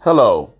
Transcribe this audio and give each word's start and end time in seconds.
Hello. 0.00 0.52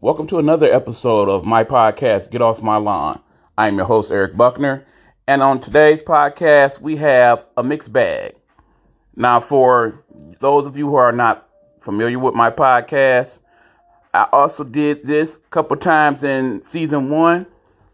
Welcome 0.00 0.28
to 0.28 0.38
another 0.38 0.72
episode 0.72 1.28
of 1.28 1.44
my 1.44 1.64
podcast, 1.64 2.30
Get 2.30 2.40
Off 2.40 2.62
My 2.62 2.76
Lawn. 2.76 3.20
I'm 3.58 3.76
your 3.76 3.86
host, 3.86 4.12
Eric 4.12 4.36
Buckner. 4.36 4.86
And 5.26 5.42
on 5.42 5.60
today's 5.60 6.02
podcast, 6.02 6.80
we 6.80 6.96
have 6.96 7.44
a 7.56 7.64
mixed 7.64 7.92
bag. 7.92 8.36
Now, 9.16 9.40
for 9.40 10.04
those 10.40 10.66
of 10.66 10.76
you 10.76 10.86
who 10.88 10.94
are 10.94 11.10
not 11.10 11.48
familiar 11.80 12.18
with 12.18 12.34
my 12.34 12.50
podcast, 12.50 13.38
I 14.14 14.28
also 14.30 14.62
did 14.62 15.04
this 15.04 15.34
a 15.34 15.50
couple 15.50 15.76
times 15.78 16.22
in 16.22 16.62
season 16.62 17.10
one 17.10 17.46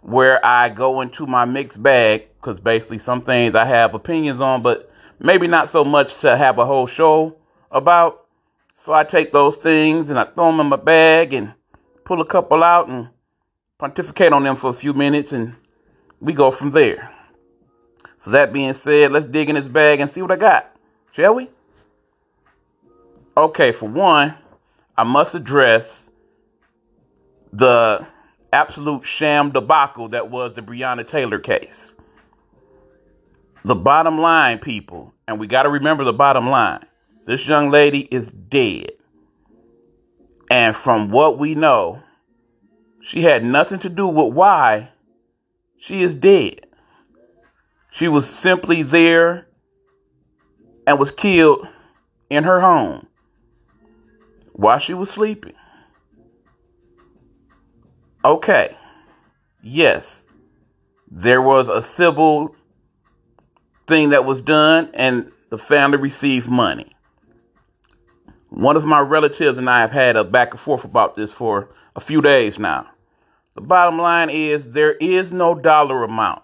where 0.03 0.45
I 0.45 0.69
go 0.69 1.01
into 1.01 1.27
my 1.27 1.47
mixed 1.47 1.83
bag 1.83 2.29
because 2.39 2.61
basically 2.61 2.99
some 2.99 3.23
things 3.23 3.55
I 3.55 3.65
have 3.65 3.95
opinions 3.95 4.41
on, 4.41 4.63
but 4.63 4.93
maybe 5.21 5.47
not 5.47 5.71
so 5.71 5.85
much 5.85 6.19
to 6.21 6.37
have 6.37 6.59
a 6.59 6.67
whole 6.67 6.87
show 6.87 7.37
about. 7.71 8.27
So 8.81 8.93
I 8.93 9.03
take 9.03 9.33
those 9.33 9.57
things 9.57 10.09
and 10.09 10.19
I 10.19 10.25
throw 10.25 10.47
them 10.47 10.61
in 10.61 10.69
my 10.69 10.77
bag 10.77 11.35
and 11.35 11.53
pull 12.05 12.21
a 12.21 12.25
couple 12.25 12.63
out 12.63 12.89
and 12.89 13.09
pontificate 13.77 14.33
on 14.33 14.45
them 14.45 14.55
for 14.55 14.71
a 14.71 14.73
few 14.73 14.93
minutes 14.93 15.33
and 15.33 15.57
we 16.21 16.33
go 16.33 16.53
from 16.53 16.71
there. 16.71 17.13
So 18.19 18.31
that 18.31 18.53
being 18.53 18.75
said, 18.75 19.11
let's 19.11 19.27
dig 19.27 19.49
in 19.49 19.57
this 19.57 19.67
bag 19.67 19.99
and 19.99 20.09
see 20.09 20.23
what 20.23 20.31
I 20.31 20.37
got, 20.37 20.75
shall 21.11 21.35
we? 21.35 21.51
Okay, 23.37 23.73
for 23.73 23.89
one, 23.89 24.37
I 24.97 25.03
must 25.03 25.35
address 25.35 26.05
the 27.53 28.07
absolute 28.53 29.05
sham 29.05 29.51
debacle 29.51 30.09
that 30.11 30.31
was 30.31 30.55
the 30.55 30.63
Breonna 30.63 31.07
Taylor 31.07 31.41
case. 31.41 31.93
The 33.65 33.75
bottom 33.75 34.21
line, 34.21 34.61
people, 34.61 35.13
and 35.27 35.41
we 35.41 35.49
got 35.49 35.65
to 35.65 35.69
remember 35.69 36.05
the 36.05 36.13
bottom 36.13 36.49
line 36.49 36.85
this 37.29 37.47
young 37.47 37.69
lady 37.69 38.09
is 38.11 38.27
dead. 38.27 38.93
And 40.51 40.75
from 40.75 41.11
what 41.11 41.39
we 41.39 41.55
know, 41.55 42.03
she 43.03 43.21
had 43.21 43.45
nothing 43.45 43.81
to 43.81 43.91
do 43.91 44.07
with 44.07 44.33
why 44.33 44.93
she 45.79 46.03
is 46.03 46.15
dead. 46.15 46.67
She 47.93 48.09
was 48.09 48.27
simply 48.27 48.83
there 48.83 49.47
and 50.87 50.99
was 50.99 51.11
killed 51.11 51.69
in 52.31 52.45
her 52.45 52.63
home 52.63 53.09
while 54.55 54.79
she 54.79 54.95
was 54.95 55.11
sleeping. 55.11 55.53
Okay, 58.25 58.75
yes, 59.63 60.23
there 61.11 61.43
was 61.43 61.69
a 61.69 61.83
civil 61.83 62.57
thing 63.87 64.11
that 64.11 64.25
was 64.25 64.41
done, 64.41 64.91
and 64.95 65.31
the 65.51 65.59
family 65.59 65.99
received 65.99 66.49
money. 66.49 66.95
One 68.51 68.77
of 68.77 68.85
my 68.85 69.01
relatives 69.01 69.59
and 69.59 69.69
I 69.69 69.81
have 69.83 69.91
had 69.91 70.17
a 70.17 70.25
back 70.25 70.53
and 70.53 70.61
forth 70.61 70.85
about 70.85 71.17
this 71.17 71.31
for 71.31 71.69
a 71.95 72.01
few 72.01 72.23
days 72.23 72.59
now. 72.59 72.87
The 73.55 73.61
bottom 73.61 73.99
line 73.99 74.31
is 74.31 74.71
there 74.71 74.95
is 74.95 75.33
no 75.33 75.55
dollar 75.55 76.05
amount 76.05 76.43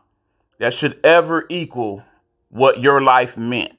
that 0.58 0.74
should 0.74 1.00
ever 1.02 1.46
equal 1.48 2.02
what 2.50 2.80
your 2.80 3.00
life 3.00 3.36
meant. 3.36 3.78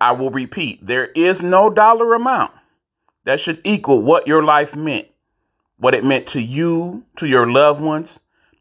I 0.00 0.12
will 0.12 0.30
repeat 0.30 0.84
there 0.84 1.06
is 1.06 1.40
no 1.40 1.70
dollar 1.70 2.14
amount 2.14 2.52
that 3.24 3.40
should 3.40 3.60
equal 3.64 4.02
what 4.02 4.26
your 4.26 4.42
life 4.42 4.74
meant, 4.74 5.06
what 5.78 5.94
it 5.94 6.04
meant 6.04 6.26
to 6.28 6.40
you, 6.40 7.04
to 7.16 7.26
your 7.26 7.48
loved 7.48 7.80
ones, 7.80 8.08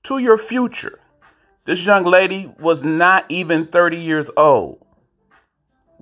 to 0.03 0.19
your 0.19 0.37
future. 0.37 0.99
This 1.65 1.81
young 1.81 2.05
lady 2.05 2.53
was 2.59 2.83
not 2.83 3.25
even 3.29 3.65
30 3.65 3.97
years 3.97 4.29
old. 4.37 4.85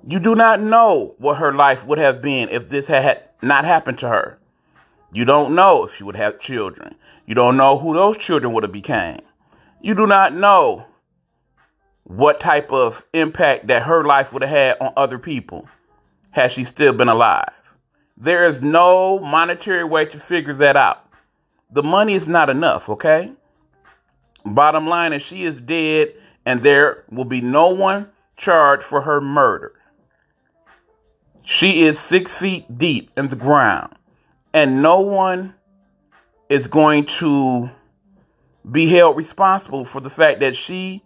You 0.06 0.18
do 0.18 0.34
not 0.34 0.60
know 0.60 1.14
what 1.18 1.38
her 1.38 1.52
life 1.52 1.84
would 1.84 1.98
have 1.98 2.22
been 2.22 2.48
if 2.48 2.68
this 2.68 2.86
had 2.86 3.22
not 3.42 3.64
happened 3.64 3.98
to 4.00 4.08
her. 4.08 4.38
You 5.12 5.24
don't 5.24 5.54
know 5.54 5.84
if 5.84 5.96
she 5.96 6.04
would 6.04 6.16
have 6.16 6.40
children. 6.40 6.94
You 7.26 7.34
don't 7.34 7.56
know 7.56 7.78
who 7.78 7.94
those 7.94 8.16
children 8.16 8.52
would 8.52 8.62
have 8.62 8.72
became. 8.72 9.20
You 9.82 9.94
do 9.94 10.06
not 10.06 10.34
know 10.34 10.86
what 12.04 12.40
type 12.40 12.70
of 12.72 13.04
impact 13.12 13.66
that 13.66 13.82
her 13.82 14.04
life 14.04 14.32
would 14.32 14.42
have 14.42 14.50
had 14.50 14.76
on 14.80 14.92
other 14.96 15.18
people 15.18 15.68
had 16.30 16.52
she 16.52 16.64
still 16.64 16.92
been 16.92 17.08
alive. 17.08 17.52
There 18.16 18.46
is 18.46 18.60
no 18.60 19.18
monetary 19.18 19.84
way 19.84 20.06
to 20.06 20.18
figure 20.18 20.54
that 20.54 20.76
out. 20.76 21.08
The 21.70 21.82
money 21.82 22.14
is 22.14 22.26
not 22.26 22.50
enough, 22.50 22.88
okay? 22.88 23.32
Bottom 24.44 24.88
line 24.88 25.12
is 25.12 25.22
she 25.22 25.44
is 25.44 25.60
dead 25.60 26.14
and 26.46 26.62
there 26.62 27.04
will 27.10 27.24
be 27.24 27.40
no 27.40 27.68
one 27.68 28.08
charged 28.36 28.84
for 28.84 29.02
her 29.02 29.20
murder. 29.20 29.72
She 31.42 31.82
is 31.84 31.98
six 31.98 32.32
feet 32.32 32.78
deep 32.78 33.10
in 33.16 33.28
the 33.28 33.36
ground, 33.36 33.94
and 34.52 34.82
no 34.82 35.00
one 35.00 35.54
is 36.48 36.66
going 36.66 37.06
to 37.06 37.70
be 38.70 38.88
held 38.88 39.16
responsible 39.16 39.84
for 39.84 40.00
the 40.00 40.10
fact 40.10 40.40
that 40.40 40.56
she 40.56 41.02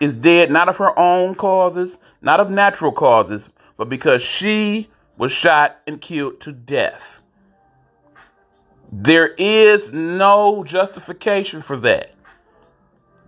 is 0.00 0.12
dead, 0.14 0.50
not 0.50 0.68
of 0.68 0.76
her 0.76 0.98
own 0.98 1.34
causes, 1.34 1.96
not 2.22 2.40
of 2.40 2.50
natural 2.50 2.92
causes, 2.92 3.48
but 3.76 3.88
because 3.88 4.22
she 4.22 4.88
was 5.16 5.32
shot 5.32 5.78
and 5.86 6.00
killed 6.00 6.40
to 6.40 6.52
death. 6.52 7.02
There 8.92 9.28
is 9.28 9.92
no 9.92 10.64
justification 10.64 11.62
for 11.62 11.76
that. 11.78 12.14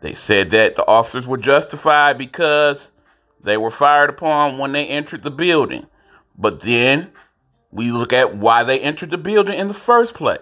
They 0.01 0.15
said 0.15 0.51
that 0.51 0.75
the 0.75 0.87
officers 0.87 1.27
were 1.27 1.37
justified 1.37 2.19
because 2.19 2.89
they 3.45 3.57
were 3.57 3.71
fired 3.71 4.11
upon 4.11 4.59
when 4.59 4.73
they 4.73 4.87
entered 4.87 5.23
the 5.23 5.31
building. 5.31 5.87
But 6.37 6.61
then 6.61 7.11
we 7.71 7.91
look 7.91 8.13
at 8.13 8.37
why 8.37 8.65
they 8.65 8.81
entered 8.81 9.11
the 9.11 9.19
building 9.19 9.59
in 9.59 9.69
the 9.69 9.75
first 9.75 10.15
place. 10.15 10.41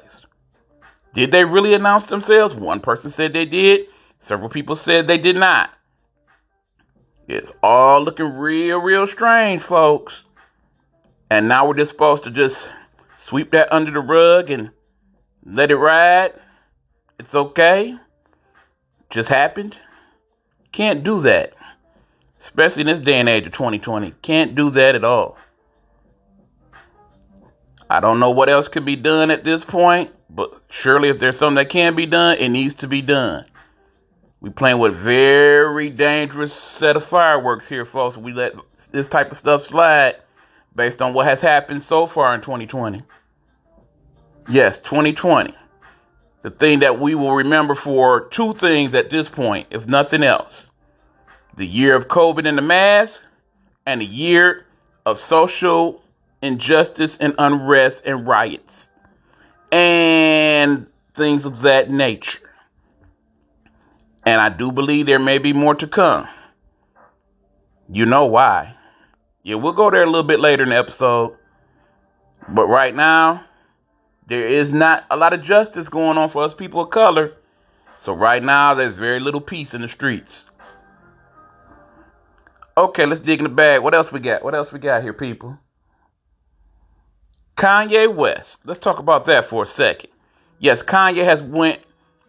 Did 1.14 1.32
they 1.32 1.44
really 1.44 1.74
announce 1.74 2.06
themselves? 2.06 2.54
One 2.54 2.80
person 2.80 3.10
said 3.10 3.32
they 3.32 3.44
did. 3.44 3.86
Several 4.20 4.48
people 4.48 4.76
said 4.76 5.06
they 5.06 5.18
did 5.18 5.36
not. 5.36 5.70
It's 7.26 7.52
all 7.62 8.02
looking 8.02 8.26
real, 8.26 8.78
real 8.78 9.06
strange, 9.06 9.62
folks. 9.62 10.22
And 11.30 11.46
now 11.46 11.66
we're 11.66 11.74
just 11.74 11.92
supposed 11.92 12.24
to 12.24 12.30
just 12.30 12.56
sweep 13.24 13.50
that 13.52 13.72
under 13.72 13.92
the 13.92 14.00
rug 14.00 14.50
and 14.50 14.70
let 15.44 15.70
it 15.70 15.76
ride. 15.76 16.32
It's 17.18 17.34
okay. 17.34 17.96
Just 19.10 19.28
happened. 19.28 19.76
Can't 20.72 21.04
do 21.04 21.22
that. 21.22 21.54
Especially 22.42 22.80
in 22.82 22.86
this 22.86 23.04
day 23.04 23.20
and 23.20 23.28
age 23.28 23.46
of 23.46 23.52
2020. 23.52 24.14
Can't 24.22 24.54
do 24.54 24.70
that 24.70 24.94
at 24.94 25.04
all. 25.04 25.36
I 27.90 27.98
don't 27.98 28.20
know 28.20 28.30
what 28.30 28.48
else 28.48 28.68
could 28.68 28.84
be 28.84 28.94
done 28.94 29.32
at 29.32 29.42
this 29.42 29.64
point, 29.64 30.12
but 30.30 30.62
surely 30.70 31.08
if 31.08 31.18
there's 31.18 31.36
something 31.36 31.56
that 31.56 31.70
can 31.70 31.96
be 31.96 32.06
done, 32.06 32.38
it 32.38 32.48
needs 32.48 32.76
to 32.76 32.86
be 32.86 33.02
done. 33.02 33.46
We 34.40 34.50
playing 34.50 34.78
with 34.78 34.94
very 34.94 35.90
dangerous 35.90 36.54
set 36.54 36.96
of 36.96 37.04
fireworks 37.04 37.66
here, 37.66 37.84
folks. 37.84 38.16
We 38.16 38.32
let 38.32 38.52
this 38.92 39.08
type 39.08 39.32
of 39.32 39.38
stuff 39.38 39.66
slide 39.66 40.18
based 40.74 41.02
on 41.02 41.14
what 41.14 41.26
has 41.26 41.40
happened 41.40 41.82
so 41.82 42.06
far 42.06 42.32
in 42.32 42.42
2020. 42.42 43.02
Yes, 44.48 44.78
2020. 44.78 45.52
The 46.42 46.50
thing 46.50 46.78
that 46.78 47.00
we 47.00 47.16
will 47.16 47.34
remember 47.34 47.74
for 47.74 48.28
two 48.28 48.54
things 48.54 48.94
at 48.94 49.10
this 49.10 49.28
point, 49.28 49.66
if 49.72 49.86
nothing 49.86 50.22
else. 50.22 50.54
The 51.56 51.66
year 51.66 51.96
of 51.96 52.06
COVID 52.06 52.46
and 52.46 52.56
the 52.56 52.62
mask, 52.62 53.14
and 53.84 54.00
the 54.00 54.06
year 54.06 54.64
of 55.04 55.20
social 55.20 56.04
injustice 56.42 57.16
and 57.20 57.34
unrest 57.38 58.02
and 58.04 58.26
riots 58.26 58.88
and 59.70 60.86
things 61.16 61.44
of 61.44 61.62
that 61.62 61.90
nature. 61.90 62.38
And 64.24 64.40
I 64.40 64.48
do 64.48 64.72
believe 64.72 65.06
there 65.06 65.18
may 65.18 65.38
be 65.38 65.52
more 65.52 65.74
to 65.76 65.86
come. 65.86 66.28
You 67.90 68.06
know 68.06 68.26
why. 68.26 68.76
Yeah, 69.42 69.56
we'll 69.56 69.72
go 69.72 69.90
there 69.90 70.02
a 70.02 70.06
little 70.06 70.22
bit 70.22 70.40
later 70.40 70.62
in 70.62 70.68
the 70.70 70.76
episode. 70.76 71.36
But 72.48 72.66
right 72.66 72.94
now, 72.94 73.44
there 74.28 74.46
is 74.46 74.70
not 74.70 75.04
a 75.10 75.16
lot 75.16 75.32
of 75.32 75.42
justice 75.42 75.88
going 75.88 76.18
on 76.18 76.30
for 76.30 76.44
us 76.44 76.54
people 76.54 76.82
of 76.82 76.90
color. 76.90 77.32
So 78.04 78.12
right 78.12 78.42
now, 78.42 78.74
there's 78.74 78.96
very 78.96 79.20
little 79.20 79.40
peace 79.40 79.74
in 79.74 79.82
the 79.82 79.88
streets. 79.88 80.44
Okay, 82.76 83.06
let's 83.06 83.20
dig 83.20 83.40
in 83.40 83.44
the 83.44 83.50
bag. 83.50 83.82
What 83.82 83.94
else 83.94 84.12
we 84.12 84.20
got? 84.20 84.42
What 84.42 84.54
else 84.54 84.72
we 84.72 84.78
got 84.78 85.02
here, 85.02 85.12
people? 85.12 85.58
Kanye 87.56 88.12
West. 88.14 88.56
Let's 88.64 88.80
talk 88.80 88.98
about 88.98 89.26
that 89.26 89.48
for 89.48 89.64
a 89.64 89.66
second. 89.66 90.10
Yes, 90.58 90.82
Kanye 90.82 91.24
has 91.24 91.42
went 91.42 91.80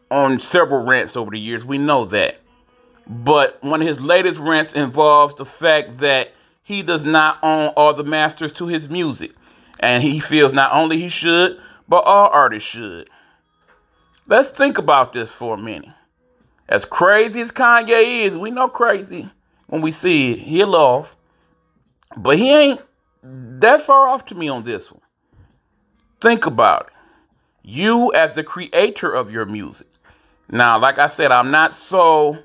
on 0.10 0.40
several 0.40 0.86
rants 0.86 1.16
over 1.16 1.32
the 1.32 1.40
years. 1.40 1.64
We 1.64 1.78
know 1.78 2.06
that. 2.06 2.40
But 3.08 3.64
one 3.64 3.82
of 3.82 3.88
his 3.88 4.00
latest 4.00 4.40
rants 4.40 4.74
involves 4.74 5.36
the 5.36 5.46
fact 5.46 6.00
that 6.00 6.34
he 6.64 6.82
does 6.82 7.04
not 7.04 7.40
own 7.44 7.70
all 7.70 7.94
the 7.94 8.04
masters 8.04 8.54
to 8.54 8.68
his 8.68 8.88
music. 8.90 9.32
And 9.80 10.04
he 10.04 10.20
feels 10.20 10.54
not 10.54 10.74
only 10.74 11.02
he 11.02 11.10
should, 11.10 11.58
but 11.88 12.04
all 12.04 12.30
artists 12.32 12.70
should. 12.70 13.10
Let's 14.28 14.50
think 14.50 14.78
about 14.78 15.14
this 15.14 15.30
for 15.30 15.56
a 15.56 15.58
minute. 15.58 15.90
As 16.70 16.86
crazy 16.86 17.42
as 17.42 17.52
Kanye 17.52 18.28
is, 18.28 18.38
we 18.38 18.52
know 18.52 18.70
crazy 18.70 19.30
when 19.68 19.82
we 19.82 19.92
see 19.92 20.32
it. 20.32 20.40
He'll 20.40 20.76
off. 20.76 21.10
But 22.16 22.38
he 22.38 22.50
ain't 22.50 22.82
that 23.24 23.86
far 23.86 24.08
off 24.08 24.26
to 24.28 24.36
me 24.36 24.48
on 24.48 24.64
this 24.64 24.90
one. 24.90 25.01
Think 26.22 26.46
about 26.46 26.88
it. 26.88 26.94
You 27.64 28.14
as 28.14 28.36
the 28.36 28.44
creator 28.44 29.12
of 29.12 29.32
your 29.32 29.46
music. 29.46 29.88
Now, 30.50 30.80
like 30.80 31.00
I 31.00 31.08
said, 31.08 31.32
I'm 31.32 31.52
not 31.52 31.76
so 31.76 32.38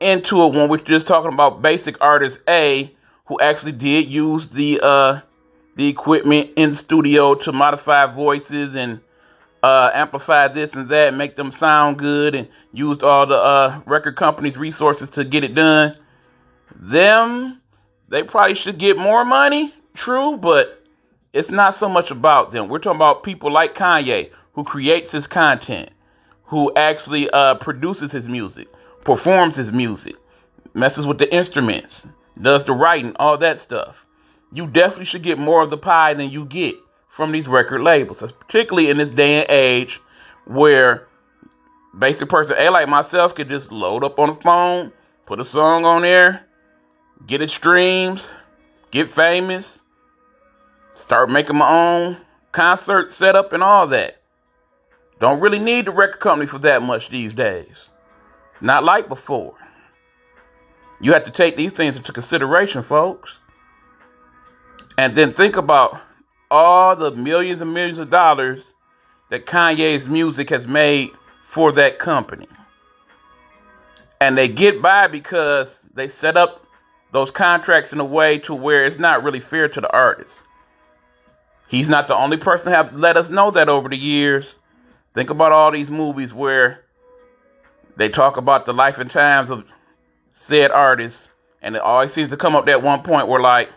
into 0.00 0.42
it 0.42 0.52
when 0.52 0.68
we're 0.68 0.78
just 0.78 1.06
talking 1.06 1.32
about 1.32 1.62
basic 1.62 1.96
artist 2.00 2.38
A 2.48 2.94
who 3.26 3.40
actually 3.40 3.72
did 3.72 4.08
use 4.08 4.48
the 4.48 4.80
uh 4.82 5.20
the 5.76 5.88
equipment 5.88 6.50
in 6.56 6.70
the 6.70 6.76
studio 6.76 7.34
to 7.34 7.52
modify 7.52 8.06
voices 8.06 8.74
and 8.74 9.00
uh, 9.62 9.90
amplify 9.94 10.46
this 10.46 10.72
and 10.74 10.88
that, 10.90 11.14
make 11.14 11.36
them 11.36 11.50
sound 11.50 11.98
good, 11.98 12.34
and 12.34 12.48
used 12.72 13.02
all 13.02 13.26
the 13.26 13.34
uh, 13.34 13.80
record 13.86 14.14
company's 14.14 14.56
resources 14.58 15.08
to 15.08 15.24
get 15.24 15.42
it 15.42 15.54
done. 15.54 15.96
Them, 16.76 17.60
they 18.08 18.22
probably 18.22 18.54
should 18.54 18.78
get 18.78 18.98
more 18.98 19.24
money, 19.24 19.74
true, 19.94 20.36
but 20.36 20.83
it's 21.34 21.50
not 21.50 21.74
so 21.74 21.88
much 21.88 22.12
about 22.12 22.52
them. 22.52 22.68
We're 22.68 22.78
talking 22.78 22.96
about 22.96 23.24
people 23.24 23.52
like 23.52 23.74
Kanye, 23.74 24.30
who 24.54 24.62
creates 24.62 25.10
his 25.10 25.26
content, 25.26 25.90
who 26.44 26.72
actually 26.76 27.28
uh, 27.28 27.56
produces 27.56 28.12
his 28.12 28.28
music, 28.28 28.68
performs 29.04 29.56
his 29.56 29.72
music, 29.72 30.14
messes 30.74 31.06
with 31.06 31.18
the 31.18 31.34
instruments, 31.34 32.02
does 32.40 32.64
the 32.64 32.72
writing, 32.72 33.16
all 33.16 33.36
that 33.38 33.58
stuff. 33.58 33.96
You 34.52 34.68
definitely 34.68 35.06
should 35.06 35.24
get 35.24 35.38
more 35.38 35.60
of 35.60 35.70
the 35.70 35.76
pie 35.76 36.14
than 36.14 36.30
you 36.30 36.44
get 36.44 36.76
from 37.10 37.32
these 37.32 37.48
record 37.48 37.82
labels, 37.82 38.22
particularly 38.38 38.88
in 38.88 38.98
this 38.98 39.10
day 39.10 39.40
and 39.40 39.50
age 39.50 40.00
where 40.46 41.08
basic 41.98 42.28
person 42.28 42.54
A 42.58 42.70
like 42.70 42.88
myself 42.88 43.34
could 43.34 43.48
just 43.48 43.72
load 43.72 44.04
up 44.04 44.20
on 44.20 44.36
the 44.36 44.40
phone, 44.40 44.92
put 45.26 45.40
a 45.40 45.44
song 45.44 45.84
on 45.84 46.02
there, 46.02 46.46
get 47.26 47.42
it 47.42 47.50
streams, 47.50 48.22
get 48.92 49.12
famous, 49.12 49.78
start 50.94 51.30
making 51.30 51.56
my 51.56 51.68
own 51.68 52.18
concert 52.52 53.14
setup 53.14 53.52
and 53.52 53.62
all 53.62 53.86
that. 53.88 54.22
Don't 55.20 55.40
really 55.40 55.58
need 55.58 55.86
the 55.86 55.90
record 55.90 56.20
company 56.20 56.46
for 56.46 56.58
that 56.58 56.82
much 56.82 57.10
these 57.10 57.32
days. 57.32 57.74
Not 58.60 58.84
like 58.84 59.08
before. 59.08 59.54
You 61.00 61.12
have 61.12 61.24
to 61.24 61.30
take 61.30 61.56
these 61.56 61.72
things 61.72 61.96
into 61.96 62.12
consideration, 62.12 62.82
folks. 62.82 63.30
And 64.96 65.16
then 65.16 65.34
think 65.34 65.56
about 65.56 66.00
all 66.50 66.94
the 66.94 67.10
millions 67.10 67.60
and 67.60 67.74
millions 67.74 67.98
of 67.98 68.10
dollars 68.10 68.62
that 69.30 69.46
Kanye's 69.46 70.06
music 70.06 70.50
has 70.50 70.66
made 70.66 71.10
for 71.46 71.72
that 71.72 71.98
company. 71.98 72.48
And 74.20 74.38
they 74.38 74.48
get 74.48 74.80
by 74.80 75.08
because 75.08 75.78
they 75.94 76.08
set 76.08 76.36
up 76.36 76.66
those 77.12 77.30
contracts 77.30 77.92
in 77.92 78.00
a 78.00 78.04
way 78.04 78.38
to 78.38 78.54
where 78.54 78.84
it's 78.84 78.98
not 78.98 79.22
really 79.22 79.40
fair 79.40 79.68
to 79.68 79.80
the 79.80 79.90
artist. 79.90 80.34
He's 81.74 81.88
not 81.88 82.06
the 82.06 82.16
only 82.16 82.36
person 82.36 82.66
to 82.66 82.70
have 82.70 82.94
let 82.94 83.16
us 83.16 83.28
know 83.28 83.50
that 83.50 83.68
over 83.68 83.88
the 83.88 83.96
years. 83.96 84.54
Think 85.12 85.30
about 85.30 85.50
all 85.50 85.72
these 85.72 85.90
movies 85.90 86.32
where 86.32 86.84
they 87.96 88.08
talk 88.08 88.36
about 88.36 88.64
the 88.64 88.72
life 88.72 88.98
and 88.98 89.10
times 89.10 89.50
of 89.50 89.64
said 90.46 90.70
artists, 90.70 91.20
and 91.60 91.74
it 91.74 91.82
always 91.82 92.12
seems 92.12 92.30
to 92.30 92.36
come 92.36 92.54
up 92.54 92.66
that 92.66 92.84
one 92.84 93.02
point 93.02 93.26
where 93.26 93.40
like, 93.40 93.70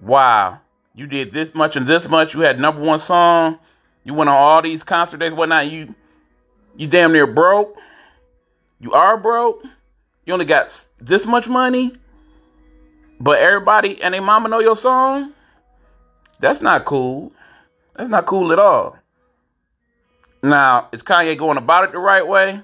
wow, 0.00 0.60
you 0.94 1.08
did 1.08 1.32
this 1.32 1.52
much 1.54 1.74
and 1.74 1.88
this 1.88 2.08
much. 2.08 2.34
You 2.34 2.40
had 2.42 2.60
number 2.60 2.80
one 2.80 3.00
song. 3.00 3.58
You 4.04 4.14
went 4.14 4.30
on 4.30 4.36
all 4.36 4.62
these 4.62 4.84
concert 4.84 5.16
days, 5.16 5.32
whatnot. 5.32 5.72
You 5.72 5.96
you 6.76 6.86
damn 6.86 7.12
near 7.12 7.26
broke. 7.26 7.74
You 8.78 8.92
are 8.92 9.16
broke. 9.16 9.64
You 10.24 10.34
only 10.34 10.44
got 10.44 10.70
this 11.00 11.26
much 11.26 11.48
money. 11.48 11.96
But 13.18 13.40
everybody 13.40 14.00
and 14.00 14.14
their 14.14 14.22
mama 14.22 14.48
know 14.48 14.60
your 14.60 14.76
song. 14.76 15.32
That's 16.42 16.60
not 16.60 16.84
cool. 16.84 17.32
That's 17.94 18.10
not 18.10 18.26
cool 18.26 18.52
at 18.52 18.58
all. 18.58 18.98
Now, 20.42 20.88
is 20.92 21.00
Kanye 21.02 21.38
going 21.38 21.56
about 21.56 21.84
it 21.84 21.92
the 21.92 21.98
right 21.98 22.26
way? 22.26 22.60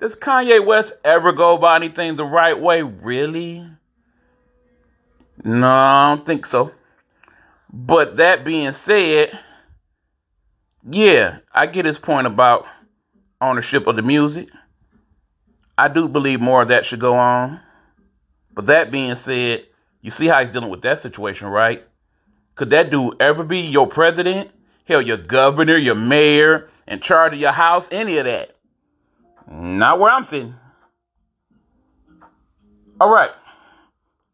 Does 0.00 0.16
Kanye 0.16 0.64
West 0.66 0.92
ever 1.04 1.30
go 1.32 1.56
about 1.56 1.80
anything 1.80 2.16
the 2.16 2.24
right 2.24 2.58
way? 2.58 2.82
Really? 2.82 3.64
No, 5.44 5.68
I 5.68 6.14
don't 6.14 6.26
think 6.26 6.44
so. 6.44 6.72
But 7.72 8.16
that 8.16 8.44
being 8.44 8.72
said, 8.72 9.38
yeah, 10.90 11.38
I 11.54 11.66
get 11.66 11.84
his 11.84 11.98
point 11.98 12.26
about 12.26 12.66
ownership 13.40 13.86
of 13.86 13.94
the 13.94 14.02
music. 14.02 14.48
I 15.78 15.86
do 15.86 16.08
believe 16.08 16.40
more 16.40 16.62
of 16.62 16.68
that 16.68 16.84
should 16.84 17.00
go 17.00 17.14
on. 17.14 17.60
But 18.52 18.66
that 18.66 18.90
being 18.90 19.14
said, 19.14 19.68
you 20.02 20.10
see 20.10 20.26
how 20.26 20.42
he's 20.42 20.50
dealing 20.50 20.68
with 20.68 20.82
that 20.82 21.00
situation, 21.00 21.46
right? 21.46 21.86
Could 22.60 22.68
that 22.68 22.90
dude 22.90 23.14
ever 23.22 23.42
be 23.42 23.60
your 23.60 23.86
president? 23.86 24.50
Hell, 24.84 25.00
your 25.00 25.16
governor, 25.16 25.78
your 25.78 25.94
mayor, 25.94 26.68
in 26.86 27.00
charge 27.00 27.32
of 27.32 27.38
your 27.40 27.52
house, 27.52 27.86
any 27.90 28.18
of 28.18 28.26
that? 28.26 28.54
Not 29.50 29.98
where 29.98 30.12
I'm 30.12 30.24
sitting. 30.24 30.54
All 33.00 33.08
right. 33.08 33.30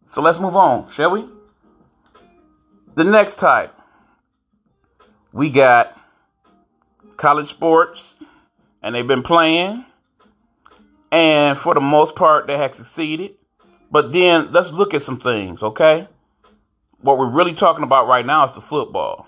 So 0.09 0.21
let's 0.23 0.41
move 0.41 0.57
on, 0.57 0.91
shall 0.91 1.13
we? 1.13 1.25
The 2.97 3.05
next 3.05 3.37
type, 3.37 3.73
we 5.33 5.49
got 5.49 5.97
college 7.17 7.49
sports, 7.49 8.03
and 8.83 8.93
they've 8.93 9.07
been 9.07 9.23
playing, 9.23 9.85
and 11.13 11.57
for 11.57 11.75
the 11.75 11.81
most 11.81 12.17
part, 12.17 12.49
they 12.49 12.59
have 12.59 12.75
succeeded. 12.75 13.37
But 13.89 14.13
then 14.13 14.51
let's 14.51 14.73
look 14.73 14.95
at 14.95 15.03
some 15.03 15.21
things, 15.21 15.63
okay? 15.63 16.09
What 17.01 17.19
we're 17.19 17.31
really 17.31 17.55
talking 17.55 17.85
about 17.85 18.09
right 18.09 18.25
now 18.25 18.47
is 18.47 18.53
the 18.53 18.61
football. 18.61 19.27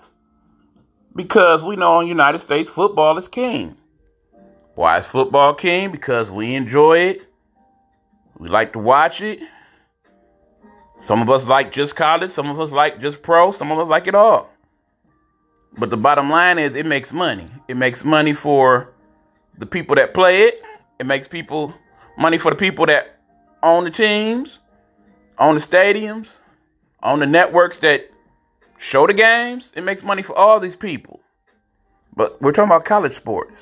Because 1.15 1.63
we 1.63 1.75
know 1.75 1.99
in 1.99 2.07
United 2.07 2.39
States, 2.39 2.69
football 2.69 3.17
is 3.17 3.27
king. 3.27 3.77
Why 4.75 4.99
is 4.99 5.05
football 5.05 5.53
king? 5.53 5.91
Because 5.91 6.31
we 6.31 6.55
enjoy 6.55 6.99
it. 6.99 7.21
We 8.37 8.49
like 8.49 8.73
to 8.73 8.79
watch 8.79 9.21
it. 9.21 9.39
Some 11.05 11.21
of 11.21 11.29
us 11.29 11.43
like 11.45 11.71
just 11.71 11.95
college, 11.95 12.31
some 12.31 12.49
of 12.49 12.59
us 12.59 12.71
like 12.71 13.01
just 13.01 13.21
pro, 13.21 13.51
some 13.51 13.71
of 13.71 13.79
us 13.79 13.87
like 13.87 14.07
it 14.07 14.15
all. 14.15 14.49
But 15.77 15.89
the 15.89 15.97
bottom 15.97 16.29
line 16.29 16.57
is 16.57 16.75
it 16.75 16.85
makes 16.85 17.13
money. 17.13 17.49
It 17.67 17.77
makes 17.77 18.03
money 18.03 18.33
for 18.33 18.93
the 19.57 19.65
people 19.65 19.95
that 19.95 20.13
play 20.13 20.43
it. 20.43 20.61
It 20.99 21.05
makes 21.05 21.27
people 21.27 21.73
money 22.17 22.37
for 22.37 22.51
the 22.51 22.57
people 22.57 22.85
that 22.87 23.19
own 23.61 23.83
the 23.83 23.91
teams, 23.91 24.59
own 25.37 25.55
the 25.55 25.61
stadiums, 25.61 26.27
own 27.03 27.19
the 27.19 27.25
networks 27.25 27.79
that 27.79 28.11
show 28.77 29.07
the 29.07 29.13
games. 29.13 29.69
It 29.75 29.83
makes 29.83 30.03
money 30.03 30.21
for 30.21 30.37
all 30.37 30.59
these 30.59 30.75
people. 30.75 31.19
But 32.15 32.41
we're 32.41 32.51
talking 32.51 32.69
about 32.69 32.85
college 32.85 33.13
sports. 33.13 33.55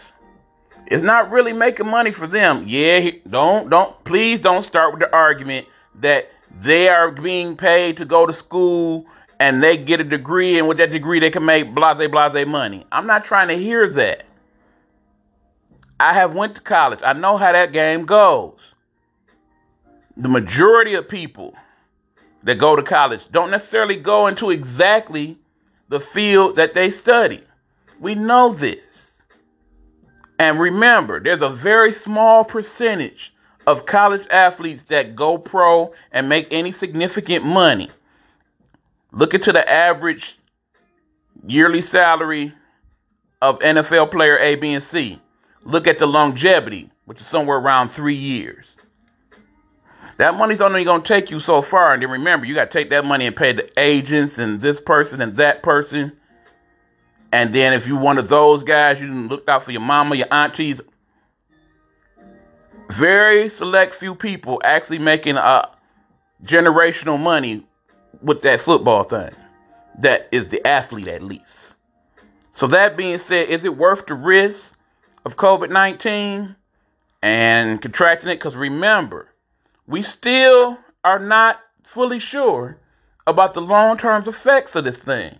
It's 0.87 1.03
not 1.03 1.31
really 1.31 1.53
making 1.53 1.87
money 1.87 2.11
for 2.11 2.27
them. 2.27 2.65
Yeah, 2.67 3.11
don't 3.29 3.69
don't 3.69 4.03
please 4.05 4.39
don't 4.39 4.65
start 4.65 4.93
with 4.93 5.01
the 5.01 5.13
argument 5.13 5.67
that 5.95 6.31
they 6.61 6.87
are 6.87 7.11
being 7.11 7.57
paid 7.57 7.97
to 7.97 8.05
go 8.05 8.25
to 8.25 8.33
school 8.33 9.05
and 9.39 9.61
they 9.61 9.77
get 9.77 9.99
a 9.99 10.03
degree, 10.03 10.57
and 10.57 10.67
with 10.67 10.77
that 10.77 10.91
degree, 10.91 11.19
they 11.19 11.29
can 11.29 11.45
make 11.45 11.73
blase 11.75 12.09
blase 12.09 12.47
money. 12.47 12.85
I'm 12.91 13.05
not 13.05 13.25
trying 13.25 13.49
to 13.49 13.55
hear 13.55 13.87
that. 13.89 14.25
I 15.99 16.13
have 16.13 16.33
went 16.33 16.55
to 16.55 16.61
college. 16.61 16.99
I 17.03 17.13
know 17.13 17.37
how 17.37 17.51
that 17.51 17.71
game 17.71 18.05
goes. 18.05 18.59
The 20.15 20.29
majority 20.29 20.95
of 20.95 21.07
people 21.07 21.53
that 22.43 22.55
go 22.55 22.75
to 22.75 22.83
college 22.83 23.21
don't 23.31 23.51
necessarily 23.51 23.95
go 23.95 24.27
into 24.27 24.51
exactly 24.51 25.37
the 25.89 25.99
field 25.99 26.55
that 26.57 26.73
they 26.73 26.91
study. 26.91 27.43
We 27.99 28.15
know 28.15 28.53
this. 28.53 28.79
And 30.39 30.59
remember, 30.59 31.19
there's 31.19 31.41
a 31.41 31.49
very 31.49 31.93
small 31.93 32.43
percentage 32.43 33.33
of 33.65 33.85
college 33.85 34.25
athletes 34.29 34.83
that 34.83 35.15
go 35.15 35.37
pro 35.37 35.93
and 36.11 36.29
make 36.29 36.47
any 36.51 36.71
significant 36.71 37.43
money. 37.43 37.89
Look 39.11 39.33
into 39.33 39.51
the 39.51 39.67
average 39.69 40.37
yearly 41.45 41.81
salary 41.81 42.53
of 43.41 43.59
NFL 43.59 44.11
player 44.11 44.37
A, 44.37 44.55
B, 44.55 44.73
and 44.73 44.83
C. 44.83 45.21
Look 45.63 45.87
at 45.87 45.99
the 45.99 46.07
longevity, 46.07 46.89
which 47.05 47.19
is 47.19 47.27
somewhere 47.27 47.57
around 47.57 47.89
three 47.89 48.15
years. 48.15 48.67
That 50.17 50.35
money's 50.35 50.61
only 50.61 50.83
going 50.83 51.03
to 51.03 51.07
take 51.07 51.29
you 51.29 51.39
so 51.39 51.61
far. 51.61 51.93
And 51.93 52.01
then 52.01 52.09
remember, 52.09 52.45
you 52.45 52.55
got 52.55 52.71
to 52.71 52.73
take 52.73 52.89
that 52.89 53.05
money 53.05 53.27
and 53.27 53.35
pay 53.35 53.53
the 53.53 53.69
agents 53.79 54.37
and 54.37 54.59
this 54.61 54.81
person 54.81 55.21
and 55.21 55.37
that 55.37 55.61
person. 55.61 56.13
And 57.31 57.53
then 57.53 57.73
if 57.73 57.87
you're 57.87 57.99
one 57.99 58.17
of 58.17 58.29
those 58.29 58.63
guys, 58.63 58.99
you 58.99 59.11
look 59.27 59.47
out 59.47 59.63
for 59.63 59.71
your 59.71 59.81
mama, 59.81 60.15
your 60.15 60.33
aunties, 60.33 60.81
very 62.89 63.49
select 63.49 63.93
few 63.95 64.15
people 64.15 64.61
actually 64.63 64.99
making 64.99 65.37
a 65.37 65.69
generational 66.43 67.19
money 67.19 67.67
with 68.21 68.41
that 68.41 68.61
football 68.61 69.03
thing. 69.03 69.31
That 69.99 70.29
is 70.31 70.47
the 70.47 70.65
athlete 70.65 71.07
at 71.07 71.21
least. 71.21 71.43
So 72.53 72.65
that 72.67 72.97
being 72.97 73.19
said, 73.19 73.49
is 73.49 73.63
it 73.65 73.77
worth 73.77 74.07
the 74.07 74.13
risk 74.13 74.73
of 75.25 75.35
COVID 75.35 75.69
19 75.69 76.55
and 77.21 77.81
contracting 77.81 78.29
it? 78.29 78.35
Because 78.35 78.55
remember, 78.55 79.27
we 79.87 80.03
still 80.03 80.77
are 81.03 81.19
not 81.19 81.59
fully 81.83 82.19
sure 82.19 82.77
about 83.25 83.53
the 83.53 83.61
long 83.61 83.97
term 83.97 84.27
effects 84.27 84.75
of 84.75 84.83
this 84.83 84.97
thing. 84.97 85.39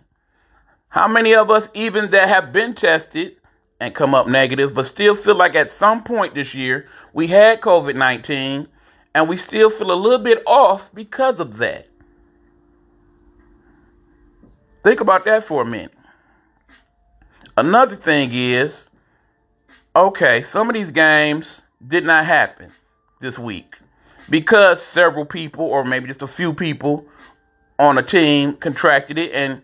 How 0.90 1.08
many 1.08 1.36
of 1.36 1.52
us, 1.52 1.70
even 1.74 2.10
that 2.12 2.30
have 2.30 2.54
been 2.54 2.74
tested, 2.74 3.36
and 3.80 3.94
come 3.94 4.16
up 4.16 4.28
negative, 4.28 4.74
but 4.74 4.86
still 4.86 5.16
feel 5.16 5.36
like 5.36 5.54
at 5.54 5.70
some 5.70 6.04
point 6.04 6.34
this 6.34 6.56
year 6.56 6.90
we 7.14 7.28
had 7.28 7.62
COVID 7.62 7.96
19 7.96 8.68
and 9.14 9.30
we 9.30 9.38
still 9.38 9.70
feel 9.70 9.92
a 9.92 9.94
little 9.94 10.18
bit 10.20 10.42
off 10.48 10.90
because 10.94 11.40
of 11.40 11.58
that. 11.58 11.88
Think 14.84 15.02
about 15.02 15.26
that 15.26 15.44
for 15.44 15.62
a 15.62 15.66
minute. 15.66 15.94
Another 17.56 17.96
thing 17.96 18.32
is 18.34 18.88
okay, 19.96 20.42
some 20.44 20.70
of 20.70 20.74
these 20.74 20.92
games 20.92 21.62
did 21.86 22.06
not 22.06 22.26
happen 22.26 22.72
this 23.20 23.38
week 23.38 23.78
because 24.30 24.82
several 24.82 25.26
people, 25.26 25.66
or 25.66 25.84
maybe 25.84 26.08
just 26.08 26.22
a 26.22 26.28
few 26.28 26.54
people 26.54 27.06
on 27.80 27.98
a 27.98 28.04
team, 28.04 28.54
contracted 28.54 29.18
it 29.18 29.32
and 29.34 29.62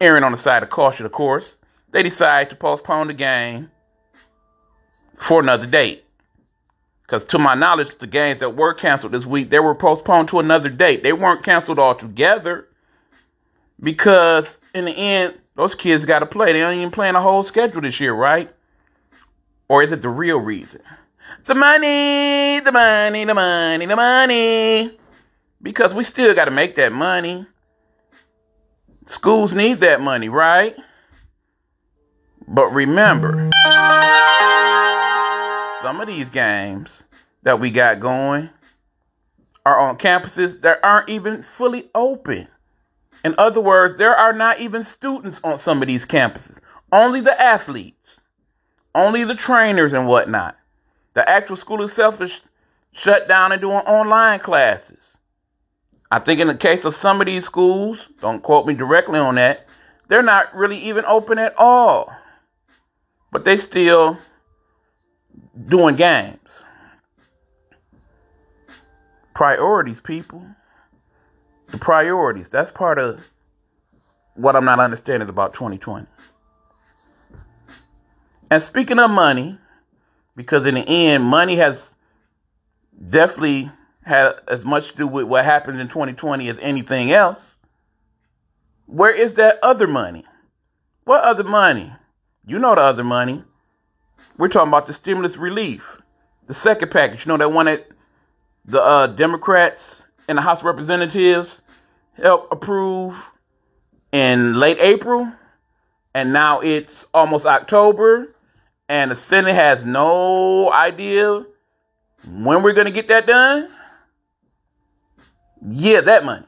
erring 0.00 0.24
on 0.24 0.32
the 0.32 0.38
side 0.38 0.62
of 0.62 0.70
caution, 0.70 1.06
of 1.06 1.12
course 1.12 1.54
they 1.92 2.02
decided 2.02 2.50
to 2.50 2.56
postpone 2.56 3.06
the 3.06 3.14
game 3.14 3.70
for 5.16 5.40
another 5.40 5.66
date. 5.66 6.04
Because 7.02 7.24
to 7.24 7.38
my 7.38 7.54
knowledge, 7.54 7.98
the 8.00 8.06
games 8.06 8.40
that 8.40 8.56
were 8.56 8.74
canceled 8.74 9.12
this 9.12 9.26
week, 9.26 9.50
they 9.50 9.58
were 9.58 9.74
postponed 9.74 10.28
to 10.28 10.40
another 10.40 10.70
date. 10.70 11.02
They 11.02 11.12
weren't 11.12 11.44
canceled 11.44 11.78
altogether. 11.78 12.68
Because 13.78 14.58
in 14.74 14.86
the 14.86 14.92
end, 14.92 15.34
those 15.54 15.74
kids 15.74 16.06
got 16.06 16.20
to 16.20 16.26
play. 16.26 16.52
They 16.52 16.62
ain't 16.62 16.78
even 16.78 16.90
playing 16.90 17.14
a 17.14 17.20
whole 17.20 17.42
schedule 17.42 17.82
this 17.82 18.00
year, 18.00 18.14
right? 18.14 18.50
Or 19.68 19.82
is 19.82 19.92
it 19.92 20.00
the 20.00 20.08
real 20.08 20.38
reason? 20.38 20.80
The 21.46 21.54
money, 21.54 22.60
the 22.60 22.72
money, 22.72 23.24
the 23.24 23.34
money, 23.34 23.86
the 23.86 23.96
money. 23.96 24.98
Because 25.60 25.92
we 25.94 26.04
still 26.04 26.34
got 26.34 26.46
to 26.46 26.50
make 26.50 26.76
that 26.76 26.92
money. 26.92 27.46
Schools 29.06 29.52
need 29.52 29.80
that 29.80 30.00
money, 30.00 30.28
right? 30.28 30.76
But 32.46 32.66
remember, 32.72 33.50
some 35.82 36.00
of 36.00 36.06
these 36.06 36.30
games 36.30 37.02
that 37.42 37.58
we 37.58 37.70
got 37.70 38.00
going 38.00 38.50
are 39.64 39.78
on 39.78 39.98
campuses 39.98 40.60
that 40.62 40.80
aren't 40.82 41.08
even 41.08 41.42
fully 41.42 41.90
open. 41.94 42.48
In 43.24 43.34
other 43.38 43.60
words, 43.60 43.98
there 43.98 44.16
are 44.16 44.32
not 44.32 44.60
even 44.60 44.82
students 44.82 45.40
on 45.44 45.58
some 45.58 45.82
of 45.82 45.88
these 45.88 46.04
campuses, 46.04 46.58
only 46.90 47.20
the 47.20 47.40
athletes, 47.40 48.18
only 48.94 49.24
the 49.24 49.34
trainers 49.34 49.92
and 49.92 50.06
whatnot. 50.06 50.56
The 51.14 51.28
actual 51.28 51.56
school 51.56 51.82
itself 51.82 52.20
is 52.20 52.40
shut 52.92 53.28
down 53.28 53.52
and 53.52 53.60
doing 53.60 53.76
online 53.76 54.40
classes. 54.40 54.98
I 56.10 56.18
think 56.18 56.40
in 56.40 56.48
the 56.48 56.54
case 56.54 56.84
of 56.84 56.94
some 56.96 57.20
of 57.20 57.26
these 57.26 57.44
schools, 57.44 57.98
don't 58.20 58.42
quote 58.42 58.66
me 58.66 58.74
directly 58.74 59.18
on 59.18 59.36
that, 59.36 59.66
they're 60.08 60.22
not 60.22 60.54
really 60.54 60.78
even 60.78 61.04
open 61.06 61.38
at 61.38 61.54
all 61.56 62.12
but 63.32 63.44
they 63.44 63.56
still 63.56 64.18
doing 65.66 65.96
games. 65.96 66.38
Priorities, 69.34 70.00
people. 70.00 70.46
The 71.70 71.78
priorities. 71.78 72.50
That's 72.50 72.70
part 72.70 72.98
of 72.98 73.20
what 74.34 74.54
I'm 74.54 74.66
not 74.66 74.78
understanding 74.78 75.30
about 75.30 75.54
2020. 75.54 76.06
And 78.50 78.62
speaking 78.62 78.98
of 78.98 79.10
money, 79.10 79.58
because 80.36 80.66
in 80.66 80.74
the 80.74 80.88
end, 80.88 81.24
money 81.24 81.56
has 81.56 81.92
definitely 83.10 83.70
had 84.04 84.34
as 84.48 84.64
much 84.64 84.90
to 84.90 84.96
do 84.96 85.06
with 85.06 85.24
what 85.24 85.44
happened 85.44 85.80
in 85.80 85.88
2020 85.88 86.48
as 86.48 86.58
anything 86.58 87.12
else. 87.12 87.40
Where 88.86 89.12
is 89.12 89.34
that 89.34 89.58
other 89.62 89.86
money? 89.86 90.24
What 91.04 91.22
other 91.22 91.44
money? 91.44 91.92
You 92.46 92.58
know 92.58 92.74
the 92.74 92.80
other 92.80 93.04
money. 93.04 93.44
We're 94.36 94.48
talking 94.48 94.68
about 94.68 94.86
the 94.86 94.92
stimulus 94.92 95.36
relief, 95.36 96.00
the 96.46 96.54
second 96.54 96.90
package. 96.90 97.24
You 97.24 97.30
know 97.30 97.38
that 97.38 97.52
one 97.52 97.66
that 97.66 97.88
the 98.64 98.82
uh, 98.82 99.06
Democrats 99.08 99.96
and 100.28 100.38
the 100.38 100.42
House 100.42 100.60
of 100.60 100.64
Representatives 100.64 101.60
helped 102.14 102.52
approve 102.52 103.22
in 104.12 104.54
late 104.54 104.78
April, 104.80 105.30
and 106.14 106.32
now 106.32 106.60
it's 106.60 107.04
almost 107.14 107.46
October, 107.46 108.34
and 108.88 109.10
the 109.10 109.16
Senate 109.16 109.54
has 109.54 109.84
no 109.84 110.72
idea 110.72 111.44
when 112.26 112.62
we're 112.62 112.72
going 112.72 112.86
to 112.86 112.92
get 112.92 113.08
that 113.08 113.26
done. 113.26 113.68
Yeah, 115.68 116.00
that 116.02 116.24
money. 116.24 116.46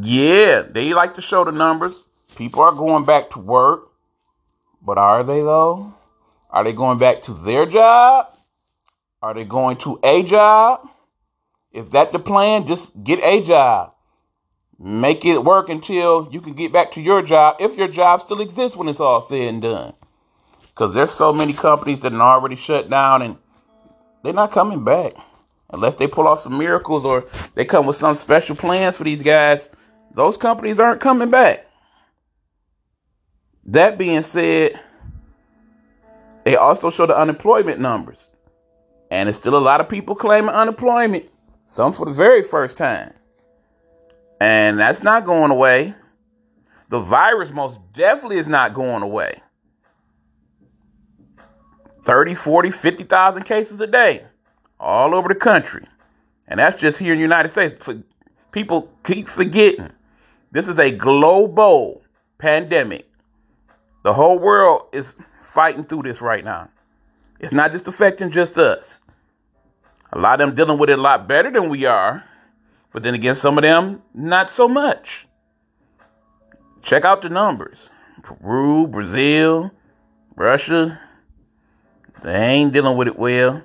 Yeah, 0.00 0.62
they 0.62 0.92
like 0.92 1.14
to 1.14 1.22
show 1.22 1.44
the 1.44 1.52
numbers. 1.52 1.94
People 2.36 2.62
are 2.62 2.72
going 2.72 3.04
back 3.04 3.30
to 3.30 3.38
work, 3.38 3.90
but 4.82 4.98
are 4.98 5.24
they 5.24 5.40
though? 5.40 5.94
Are 6.50 6.64
they 6.64 6.72
going 6.72 6.98
back 6.98 7.22
to 7.22 7.32
their 7.32 7.66
job? 7.66 8.34
Are 9.20 9.34
they 9.34 9.44
going 9.44 9.76
to 9.78 9.98
a 10.02 10.22
job? 10.22 10.88
Is 11.72 11.90
that 11.90 12.12
the 12.12 12.18
plan? 12.18 12.66
Just 12.66 13.02
get 13.02 13.20
a 13.22 13.42
job. 13.42 13.94
Make 14.78 15.24
it 15.24 15.44
work 15.44 15.68
until 15.68 16.28
you 16.30 16.40
can 16.40 16.52
get 16.54 16.72
back 16.72 16.92
to 16.92 17.00
your 17.00 17.22
job, 17.22 17.56
if 17.58 17.76
your 17.76 17.88
job 17.88 18.20
still 18.20 18.40
exists 18.40 18.76
when 18.76 18.88
it's 18.88 19.00
all 19.00 19.20
said 19.20 19.40
and 19.40 19.62
done. 19.62 19.94
Because 20.78 20.94
there's 20.94 21.10
so 21.10 21.32
many 21.32 21.54
companies 21.54 21.98
that 22.00 22.12
are 22.12 22.22
already 22.22 22.54
shut 22.54 22.88
down 22.88 23.22
and 23.22 23.36
they're 24.22 24.32
not 24.32 24.52
coming 24.52 24.84
back. 24.84 25.12
Unless 25.70 25.96
they 25.96 26.06
pull 26.06 26.28
off 26.28 26.38
some 26.38 26.56
miracles 26.56 27.04
or 27.04 27.24
they 27.56 27.64
come 27.64 27.84
with 27.84 27.96
some 27.96 28.14
special 28.14 28.54
plans 28.54 28.96
for 28.96 29.02
these 29.02 29.20
guys, 29.20 29.68
those 30.14 30.36
companies 30.36 30.78
aren't 30.78 31.00
coming 31.00 31.30
back. 31.30 31.66
That 33.64 33.98
being 33.98 34.22
said, 34.22 34.78
they 36.44 36.54
also 36.54 36.90
show 36.90 37.06
the 37.06 37.18
unemployment 37.18 37.80
numbers. 37.80 38.28
And 39.10 39.28
it's 39.28 39.36
still 39.36 39.56
a 39.56 39.58
lot 39.58 39.80
of 39.80 39.88
people 39.88 40.14
claiming 40.14 40.50
unemployment, 40.50 41.28
some 41.66 41.92
for 41.92 42.06
the 42.06 42.12
very 42.12 42.44
first 42.44 42.76
time. 42.76 43.12
And 44.40 44.78
that's 44.78 45.02
not 45.02 45.26
going 45.26 45.50
away. 45.50 45.96
The 46.88 47.00
virus 47.00 47.50
most 47.50 47.80
definitely 47.94 48.38
is 48.38 48.46
not 48.46 48.74
going 48.74 49.02
away. 49.02 49.42
30, 52.08 52.34
40, 52.34 52.70
50,000 52.70 53.42
cases 53.42 53.78
a 53.82 53.86
day 53.86 54.24
all 54.80 55.14
over 55.14 55.28
the 55.28 55.34
country. 55.34 55.86
And 56.48 56.58
that's 56.58 56.80
just 56.80 56.96
here 56.96 57.12
in 57.12 57.18
the 57.18 57.22
United 57.22 57.50
States. 57.50 57.78
People 58.50 58.90
keep 59.04 59.28
forgetting 59.28 59.90
this 60.50 60.68
is 60.68 60.78
a 60.78 60.90
global 60.90 62.00
pandemic. 62.38 63.06
The 64.04 64.14
whole 64.14 64.38
world 64.38 64.86
is 64.90 65.12
fighting 65.42 65.84
through 65.84 66.04
this 66.04 66.22
right 66.22 66.42
now. 66.42 66.70
It's 67.40 67.52
not 67.52 67.72
just 67.72 67.86
affecting 67.86 68.30
just 68.30 68.56
us. 68.56 68.86
A 70.10 70.18
lot 70.18 70.40
of 70.40 70.48
them 70.48 70.56
dealing 70.56 70.78
with 70.78 70.88
it 70.88 70.98
a 70.98 71.02
lot 71.02 71.28
better 71.28 71.50
than 71.50 71.68
we 71.68 71.84
are, 71.84 72.24
but 72.90 73.02
then 73.02 73.12
again, 73.12 73.36
some 73.36 73.58
of 73.58 73.62
them 73.62 74.00
not 74.14 74.50
so 74.54 74.66
much. 74.66 75.26
Check 76.82 77.04
out 77.04 77.20
the 77.20 77.28
numbers 77.28 77.76
Peru, 78.22 78.86
Brazil, 78.86 79.70
Russia, 80.34 80.98
they 82.22 82.34
ain't 82.34 82.72
dealing 82.72 82.96
with 82.96 83.08
it 83.08 83.18
well. 83.18 83.62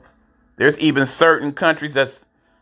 There's 0.58 0.78
even 0.80 1.08
certain 1.08 1.54
countries 1.54 1.94
that's 1.94 2.20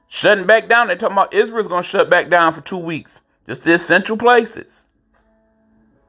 shutting 0.08 0.46
back 0.46 0.70
down. 0.70 0.88
They're 0.88 0.98
talking 0.98 1.14
about 1.14 1.34
Israel's 1.34 1.68
going 1.68 1.84
to 1.84 1.90
shut 1.90 2.10
back 2.10 2.30
down 2.30 2.54
for 2.54 2.62
two 2.62 2.78
weeks, 2.78 3.12
just 3.48 3.64
the 3.64 3.74
essential 3.74 4.18
places. 4.18 4.72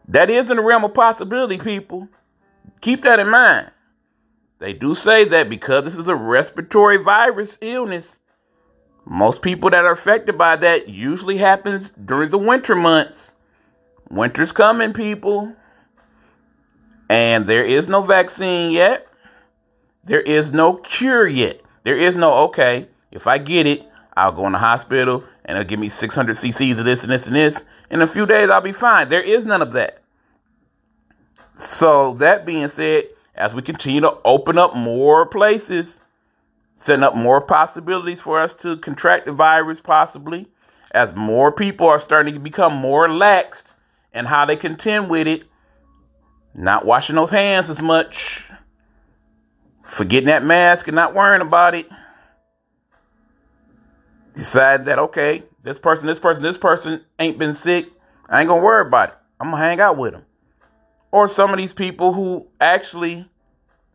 That 0.09 0.31
is 0.31 0.51
in 0.51 0.57
the 0.57 0.62
realm 0.62 0.85
of 0.85 0.95
possibility, 0.95 1.59
people. 1.59 2.09
Keep 2.81 3.05
that 3.05 3.19
in 3.19 3.29
mind. 3.29 3.71
They 4.59 4.73
do 4.73 4.95
say 4.95 5.25
that 5.25 5.49
because 5.49 5.85
this 5.85 5.97
is 5.97 6.07
a 6.07 6.15
respiratory 6.15 6.99
virus 6.99 7.57
illness, 7.61 8.07
most 9.05 9.43
people 9.43 9.71
that 9.71 9.85
are 9.85 9.93
affected 9.93 10.39
by 10.39 10.57
that 10.57 10.89
usually 10.89 11.39
happens 11.39 11.91
during 12.05 12.31
the 12.31 12.39
winter 12.39 12.77
months. 12.77 13.31
Winter's 14.11 14.53
coming, 14.53 14.93
people. 14.93 15.53
And 17.09 17.47
there 17.47 17.65
is 17.65 17.89
no 17.89 18.03
vaccine 18.03 18.71
yet. 18.71 19.07
There 20.04 20.21
is 20.21 20.52
no 20.52 20.75
cure 20.75 21.26
yet. 21.26 21.61
There 21.85 21.97
is 21.97 22.16
no, 22.16 22.32
okay, 22.44 22.88
if 23.11 23.26
I 23.26 23.38
get 23.38 23.66
it, 23.66 23.82
I'll 24.16 24.32
go 24.32 24.47
in 24.47 24.52
the 24.52 24.59
hospital 24.59 25.25
and 25.44 25.56
they'll 25.56 25.64
give 25.64 25.78
me 25.78 25.88
600 25.88 26.37
cc's 26.37 26.78
of 26.78 26.85
this 26.85 27.02
and 27.02 27.11
this 27.11 27.26
and 27.26 27.35
this. 27.35 27.59
In 27.90 28.00
a 28.02 28.06
few 28.06 28.26
days, 28.26 28.50
I'll 28.50 28.61
be 28.61 28.73
fine. 28.73 29.09
There 29.09 29.23
is 29.23 29.47
none 29.47 29.62
of 29.62 29.73
that. 29.73 30.02
So, 31.56 32.14
that 32.14 32.47
being 32.47 32.68
said, 32.68 33.04
as 33.35 33.54
we 33.54 33.62
continue 33.62 34.00
to 34.00 34.18
open 34.25 34.59
up 34.59 34.75
more 34.75 35.26
places, 35.26 35.94
setting 36.78 37.04
up 37.04 37.14
more 37.14 37.40
possibilities 37.40 38.21
for 38.21 38.40
us 38.40 38.54
to 38.54 38.76
contract 38.78 39.26
the 39.26 39.32
virus, 39.32 39.78
possibly, 39.80 40.49
as 40.90 41.14
more 41.14 41.52
people 41.52 41.87
are 41.87 42.00
starting 42.00 42.35
to 42.35 42.40
become 42.40 42.75
more 42.75 43.09
laxed 43.09 43.64
in 44.12 44.25
how 44.25 44.44
they 44.44 44.56
contend 44.56 45.09
with 45.09 45.26
it, 45.26 45.44
not 46.54 46.85
washing 46.85 47.16
those 47.16 47.30
hands 47.30 47.71
as 47.71 47.80
much, 47.80 48.44
forgetting 49.92 50.28
that 50.28 50.42
mask 50.42 50.88
and 50.88 50.94
not 50.94 51.14
worrying 51.14 51.42
about 51.42 51.75
it. 51.75 51.87
Decide 54.34 54.87
that, 54.87 54.99
okay, 54.99 55.42
this 55.62 55.78
person, 55.78 56.06
this 56.06 56.18
person, 56.18 56.42
this 56.42 56.56
person 56.56 57.02
ain't 57.18 57.38
been 57.38 57.54
sick. 57.54 57.88
I 58.28 58.40
ain't 58.40 58.49
gonna 58.49 58.62
worry 58.62 58.87
about 58.87 59.11
it. 59.11 59.14
I'm 59.38 59.50
gonna 59.50 59.62
hang 59.62 59.80
out 59.80 59.99
with 59.99 60.12
them. 60.12 60.25
or 61.11 61.28
some 61.28 61.50
of 61.52 61.58
these 61.58 61.75
people 61.75 62.14
who 62.14 62.46
actually 62.58 63.28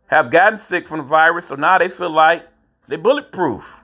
have 0.06 0.30
gotten 0.30 0.56
sick 0.58 0.86
from 0.86 0.98
the 0.98 1.04
virus, 1.04 1.48
so 1.48 1.56
now 1.56 1.76
they 1.76 1.88
feel 1.88 2.10
like 2.10 2.46
they're 2.86 2.96
bulletproof. 2.96 3.82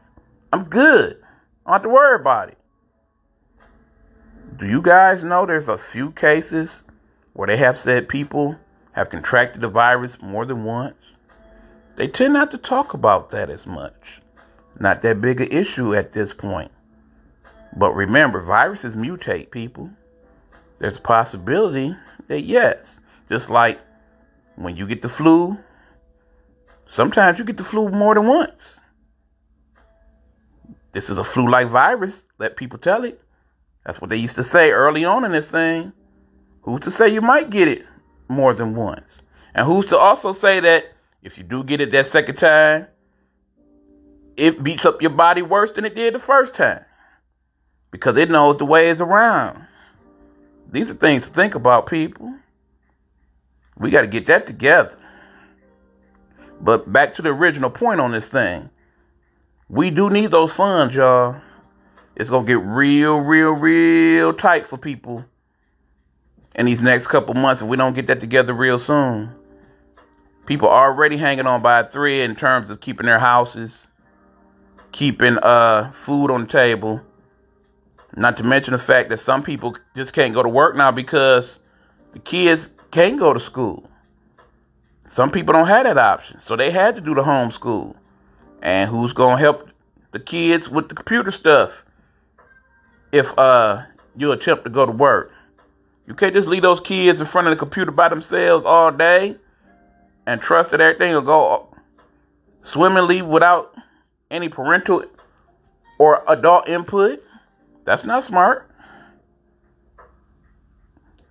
I'm 0.52 0.64
good. 0.64 1.18
I 1.66 1.70
don't 1.70 1.72
have 1.72 1.82
to 1.82 1.88
worry 1.88 2.14
about 2.14 2.50
it. 2.50 2.58
Do 4.56 4.66
you 4.66 4.80
guys 4.80 5.24
know 5.24 5.46
there's 5.46 5.66
a 5.66 5.76
few 5.76 6.12
cases 6.12 6.70
where 7.32 7.48
they 7.48 7.56
have 7.56 7.76
said 7.76 8.08
people 8.08 8.54
have 8.92 9.10
contracted 9.10 9.60
the 9.60 9.68
virus 9.68 10.16
more 10.22 10.46
than 10.46 10.62
once? 10.62 10.94
They 11.96 12.08
tend 12.08 12.32
not 12.32 12.50
to 12.50 12.58
talk 12.58 12.94
about 12.94 13.30
that 13.30 13.50
as 13.50 13.66
much. 13.66 13.94
Not 14.80 15.02
that 15.02 15.20
big 15.20 15.40
an 15.40 15.48
issue 15.52 15.94
at 15.94 16.12
this 16.12 16.32
point. 16.32 16.72
But 17.76 17.94
remember, 17.94 18.40
viruses 18.40 18.94
mutate 18.94 19.50
people. 19.50 19.90
There's 20.78 20.96
a 20.96 21.00
possibility 21.00 21.94
that 22.28 22.42
yes, 22.42 22.84
just 23.28 23.50
like 23.50 23.80
when 24.56 24.76
you 24.76 24.86
get 24.86 25.02
the 25.02 25.08
flu, 25.08 25.56
sometimes 26.86 27.38
you 27.38 27.44
get 27.44 27.56
the 27.56 27.64
flu 27.64 27.88
more 27.88 28.14
than 28.14 28.26
once. 28.26 28.62
This 30.92 31.10
is 31.10 31.18
a 31.18 31.24
flu 31.24 31.50
like 31.50 31.68
virus, 31.68 32.22
let 32.38 32.56
people 32.56 32.78
tell 32.78 33.04
it. 33.04 33.20
That's 33.84 34.00
what 34.00 34.10
they 34.10 34.16
used 34.16 34.36
to 34.36 34.44
say 34.44 34.70
early 34.70 35.04
on 35.04 35.24
in 35.24 35.32
this 35.32 35.48
thing. 35.48 35.92
Who's 36.62 36.82
to 36.82 36.90
say 36.90 37.08
you 37.08 37.20
might 37.20 37.50
get 37.50 37.68
it 37.68 37.84
more 38.28 38.54
than 38.54 38.74
once? 38.74 39.04
And 39.54 39.66
who's 39.66 39.86
to 39.86 39.98
also 39.98 40.32
say 40.32 40.60
that 40.60 40.93
if 41.24 41.38
you 41.38 41.42
do 41.42 41.64
get 41.64 41.80
it 41.80 41.90
that 41.92 42.06
second 42.06 42.36
time, 42.36 42.86
it 44.36 44.62
beats 44.62 44.84
up 44.84 45.00
your 45.00 45.10
body 45.10 45.40
worse 45.40 45.72
than 45.72 45.86
it 45.86 45.94
did 45.94 46.14
the 46.14 46.18
first 46.18 46.54
time? 46.54 46.84
Because 47.90 48.16
it 48.18 48.30
knows 48.30 48.58
the 48.58 48.66
ways 48.66 49.00
around. 49.00 49.66
These 50.70 50.90
are 50.90 50.94
things 50.94 51.22
to 51.26 51.32
think 51.32 51.54
about, 51.54 51.86
people. 51.86 52.34
We 53.78 53.90
got 53.90 54.02
to 54.02 54.06
get 54.06 54.26
that 54.26 54.46
together. 54.46 54.98
But 56.60 56.92
back 56.92 57.14
to 57.14 57.22
the 57.22 57.30
original 57.30 57.70
point 57.70 58.00
on 58.00 58.12
this 58.12 58.28
thing. 58.28 58.68
We 59.68 59.90
do 59.90 60.10
need 60.10 60.30
those 60.30 60.52
funds, 60.52 60.94
y'all. 60.94 61.40
It's 62.16 62.28
going 62.28 62.46
to 62.46 62.52
get 62.52 62.64
real, 62.64 63.18
real, 63.18 63.52
real 63.52 64.34
tight 64.34 64.66
for 64.66 64.76
people 64.76 65.24
in 66.54 66.66
these 66.66 66.80
next 66.80 67.06
couple 67.06 67.34
months 67.34 67.62
if 67.62 67.68
we 67.68 67.76
don't 67.76 67.94
get 67.94 68.08
that 68.08 68.20
together 68.20 68.52
real 68.52 68.78
soon. 68.78 69.34
People 70.46 70.68
already 70.68 71.16
hanging 71.16 71.46
on 71.46 71.62
by 71.62 71.80
a 71.80 71.88
thread 71.88 72.28
in 72.28 72.36
terms 72.36 72.68
of 72.68 72.80
keeping 72.80 73.06
their 73.06 73.18
houses, 73.18 73.70
keeping 74.92 75.38
uh, 75.38 75.90
food 75.92 76.30
on 76.30 76.42
the 76.42 76.46
table. 76.46 77.00
Not 78.14 78.36
to 78.36 78.42
mention 78.42 78.72
the 78.72 78.78
fact 78.78 79.08
that 79.08 79.20
some 79.20 79.42
people 79.42 79.76
just 79.96 80.12
can't 80.12 80.34
go 80.34 80.42
to 80.42 80.48
work 80.48 80.76
now 80.76 80.92
because 80.92 81.48
the 82.12 82.18
kids 82.18 82.68
can't 82.90 83.18
go 83.18 83.32
to 83.32 83.40
school. 83.40 83.88
Some 85.10 85.30
people 85.30 85.52
don't 85.52 85.66
have 85.66 85.84
that 85.84 85.96
option, 85.96 86.40
so 86.40 86.56
they 86.56 86.70
had 86.70 86.94
to 86.96 87.00
do 87.00 87.14
the 87.14 87.22
homeschool. 87.22 87.94
And 88.62 88.90
who's 88.90 89.12
gonna 89.12 89.38
help 89.38 89.70
the 90.12 90.20
kids 90.20 90.68
with 90.68 90.88
the 90.88 90.94
computer 90.94 91.30
stuff 91.30 91.84
if 93.12 93.36
uh 93.38 93.82
you 94.16 94.32
attempt 94.32 94.64
to 94.64 94.70
go 94.70 94.84
to 94.84 94.92
work? 94.92 95.32
You 96.06 96.14
can't 96.14 96.34
just 96.34 96.48
leave 96.48 96.62
those 96.62 96.80
kids 96.80 97.18
in 97.18 97.26
front 97.26 97.48
of 97.48 97.52
the 97.52 97.56
computer 97.56 97.90
by 97.90 98.10
themselves 98.10 98.66
all 98.66 98.92
day 98.92 99.36
and 100.26 100.40
trust 100.40 100.70
that 100.70 100.80
everything 100.80 101.12
will 101.12 101.22
go 101.22 101.68
swimmingly 102.62 103.22
without 103.22 103.74
any 104.30 104.48
parental 104.48 105.04
or 105.98 106.24
adult 106.28 106.68
input. 106.68 107.22
That's 107.84 108.04
not 108.04 108.24
smart. 108.24 108.70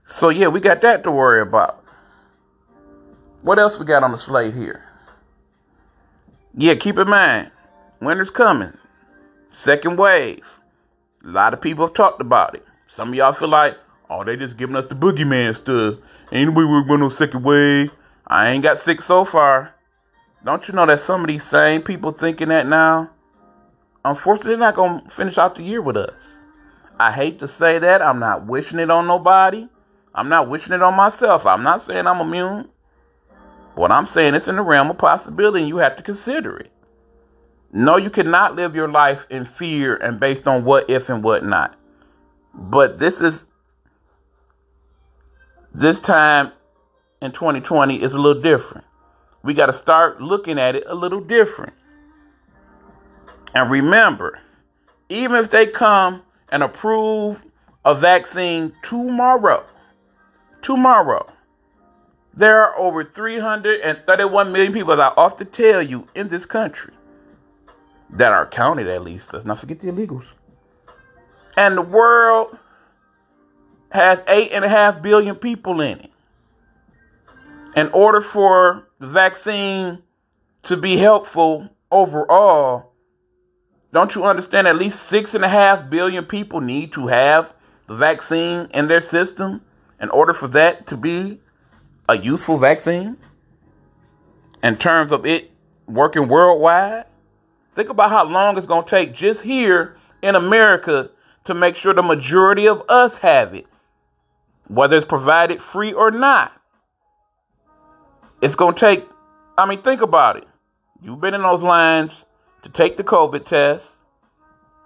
So 0.05 0.29
yeah, 0.29 0.47
we 0.47 0.59
got 0.59 0.81
that 0.81 1.03
to 1.03 1.11
worry 1.11 1.41
about. 1.41 1.83
What 3.41 3.59
else 3.59 3.77
we 3.77 3.85
got 3.85 4.03
on 4.03 4.11
the 4.11 4.17
slate 4.17 4.53
here? 4.53 4.85
Yeah, 6.55 6.75
keep 6.75 6.97
in 6.97 7.09
mind, 7.09 7.51
winter's 7.99 8.29
coming. 8.29 8.73
Second 9.53 9.97
wave. 9.97 10.43
A 11.25 11.29
lot 11.29 11.53
of 11.53 11.61
people 11.61 11.87
have 11.87 11.95
talked 11.95 12.21
about 12.21 12.55
it. 12.55 12.65
Some 12.87 13.09
of 13.09 13.15
y'all 13.15 13.33
feel 13.33 13.49
like, 13.49 13.77
oh, 14.09 14.23
they 14.23 14.35
just 14.35 14.57
giving 14.57 14.75
us 14.75 14.85
the 14.85 14.95
boogeyman 14.95 15.55
stuff. 15.55 15.95
Ain't 16.31 16.53
worried 16.53 16.85
about 16.85 16.99
no 16.99 17.09
second 17.09 17.43
wave. 17.43 17.91
I 18.27 18.49
ain't 18.49 18.63
got 18.63 18.79
sick 18.79 19.01
so 19.01 19.25
far. 19.25 19.73
Don't 20.45 20.67
you 20.67 20.73
know 20.73 20.85
that 20.85 21.01
some 21.01 21.21
of 21.21 21.27
these 21.27 21.43
same 21.43 21.81
people 21.81 22.11
thinking 22.11 22.49
that 22.49 22.67
now? 22.67 23.09
Unfortunately, 24.05 24.51
they're 24.51 24.59
not 24.59 24.75
gonna 24.75 25.03
finish 25.09 25.37
out 25.37 25.55
the 25.55 25.63
year 25.63 25.81
with 25.81 25.97
us. 25.97 26.13
I 26.99 27.11
hate 27.11 27.39
to 27.39 27.47
say 27.47 27.79
that. 27.79 28.01
I'm 28.01 28.19
not 28.19 28.45
wishing 28.45 28.79
it 28.79 28.91
on 28.91 29.07
nobody. 29.07 29.67
I'm 30.15 30.29
not 30.29 30.49
wishing 30.49 30.73
it 30.73 30.81
on 30.81 30.95
myself. 30.95 31.45
I'm 31.45 31.63
not 31.63 31.85
saying 31.85 32.07
I'm 32.07 32.21
immune. 32.21 32.69
What 33.75 33.91
I'm 33.91 34.05
saying 34.05 34.35
it's 34.35 34.47
in 34.47 34.57
the 34.57 34.61
realm 34.61 34.91
of 34.91 34.97
possibility 34.97 35.61
and 35.61 35.69
you 35.69 35.77
have 35.77 35.97
to 35.97 36.03
consider 36.03 36.57
it. 36.57 36.71
No, 37.71 37.97
you 37.97 38.11
cannot 38.11 38.55
live 38.55 38.75
your 38.75 38.87
life 38.87 39.25
in 39.31 39.45
fear 39.45 39.95
and 39.95 40.19
based 40.19 40.47
on 40.47 40.63
what 40.63 40.89
if 40.89 41.09
and 41.09 41.23
what 41.23 41.43
not. 41.43 41.75
But 42.53 42.99
this 42.99 43.19
is 43.19 43.39
this 45.73 45.99
time 45.99 46.51
in 47.23 47.31
2020 47.31 48.03
is 48.03 48.13
a 48.13 48.17
little 48.17 48.41
different. 48.41 48.85
We 49.43 49.53
got 49.53 49.67
to 49.67 49.73
start 49.73 50.21
looking 50.21 50.59
at 50.59 50.75
it 50.75 50.83
a 50.87 50.93
little 50.93 51.21
different. 51.21 51.73
And 53.55 53.71
remember, 53.71 54.39
even 55.07 55.37
if 55.37 55.49
they 55.49 55.67
come 55.67 56.23
and 56.49 56.63
approve 56.63 57.37
a 57.85 57.95
vaccine 57.95 58.73
tomorrow, 58.83 59.65
tomorrow, 60.61 61.31
there 62.35 62.61
are 62.61 62.77
over 62.77 63.05
331 63.05 64.51
million 64.51 64.73
people 64.73 64.95
that 64.95 65.13
I 65.13 65.13
often 65.15 65.47
tell 65.47 65.81
you 65.81 66.07
in 66.15 66.27
this 66.27 66.45
country 66.45 66.93
that 68.09 68.33
are 68.33 68.47
counted 68.47 68.87
at 68.87 69.01
least. 69.01 69.31
Let's 69.31 69.45
not 69.45 69.59
forget 69.59 69.79
the 69.79 69.87
illegals. 69.87 70.25
And 71.55 71.77
the 71.77 71.83
world 71.83 72.57
has 73.91 74.19
eight 74.27 74.51
and 74.51 74.65
a 74.65 74.69
half 74.69 75.01
billion 75.01 75.35
people 75.35 75.79
in 75.79 75.99
it. 75.99 76.12
In 77.75 77.89
order 77.89 78.21
for 78.21 78.87
the 78.99 79.07
vaccine 79.07 80.03
to 80.63 80.77
be 80.77 80.97
helpful 80.97 81.69
overall, 81.91 82.91
don't 83.91 84.13
you 84.13 84.23
understand 84.23 84.67
at 84.67 84.75
least 84.75 85.07
six 85.07 85.33
and 85.33 85.43
a 85.43 85.47
half 85.47 85.89
billion 85.89 86.25
people 86.25 86.61
need 86.61 86.93
to 86.93 87.07
have 87.07 87.51
the 87.87 87.95
vaccine 87.95 88.69
in 88.73 88.87
their 88.87 89.01
system 89.01 89.61
in 89.99 90.09
order 90.09 90.33
for 90.33 90.47
that 90.49 90.87
to 90.87 90.97
be 90.97 91.39
a 92.09 92.17
useful 92.17 92.57
vaccine 92.57 93.17
in 94.61 94.77
terms 94.77 95.11
of 95.11 95.25
it 95.25 95.51
working 95.87 96.27
worldwide? 96.27 97.05
Think 97.75 97.89
about 97.89 98.11
how 98.11 98.25
long 98.25 98.57
it's 98.57 98.67
going 98.67 98.83
to 98.83 98.89
take 98.89 99.13
just 99.13 99.41
here 99.41 99.97
in 100.21 100.35
America 100.35 101.09
to 101.45 101.53
make 101.53 101.75
sure 101.75 101.93
the 101.93 102.03
majority 102.03 102.67
of 102.67 102.83
us 102.87 103.13
have 103.15 103.55
it, 103.55 103.65
whether 104.67 104.97
it's 104.97 105.07
provided 105.07 105.61
free 105.61 105.91
or 105.91 106.11
not. 106.11 106.51
It's 108.43 108.55
going 108.55 108.75
to 108.75 108.79
take, 108.79 109.07
I 109.57 109.65
mean, 109.65 109.81
think 109.81 110.01
about 110.01 110.35
it. 110.37 110.47
You've 111.01 111.21
been 111.21 111.33
in 111.33 111.41
those 111.41 111.61
lines 111.61 112.11
to 112.63 112.69
take 112.69 112.97
the 112.97 113.03
COVID 113.03 113.47
test. 113.47 113.85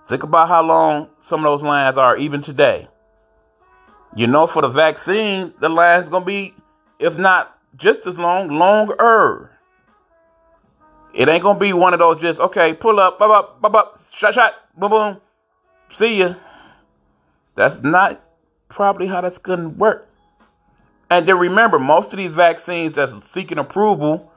Think 0.08 0.24
about 0.24 0.48
how 0.48 0.63
long 0.63 1.10
some 1.28 1.43
of 1.43 1.52
those 1.52 1.65
lines 1.65 1.98
are 1.98 2.15
even 2.17 2.43
today. 2.43 2.88
You 4.15 4.28
know, 4.28 4.48
for 4.48 4.62
the 4.62 4.70
vaccine, 4.70 5.54
the 5.60 5.70
line's 5.70 6.08
going 6.08 6.24
to 6.24 6.28
be 6.28 6.54
if 7.00 7.17
not 7.17 7.58
just 7.76 8.00
as 8.06 8.15
long, 8.15 8.50
longer. 8.50 9.52
It 11.13 11.28
ain't 11.28 11.43
gonna 11.43 11.60
be 11.60 11.74
one 11.74 11.93
of 11.93 12.00
those 12.00 12.22
just 12.22 12.39
okay, 12.39 12.74
pull 12.74 13.00
up, 13.00 13.17
bop, 13.17 13.30
bop, 13.30 13.62
bop, 13.62 13.72
bop, 13.72 14.02
shot, 14.13 14.34
shot, 14.34 14.54
boom, 14.78 14.91
boom, 14.91 15.17
see 15.96 16.17
ya. 16.17 16.36
That's 17.56 17.82
not 17.82 18.22
probably 18.70 19.08
how 19.08 19.22
that's 19.22 19.38
gonna 19.38 19.70
work. 19.70 20.07
And 21.10 21.28
then 21.28 21.38
remember, 21.38 21.80
most 21.80 22.12
of 22.12 22.17
these 22.17 22.32
vaccines 22.32 22.93
that's 22.93 23.13
seeking 23.34 23.58
approval, 23.58 24.32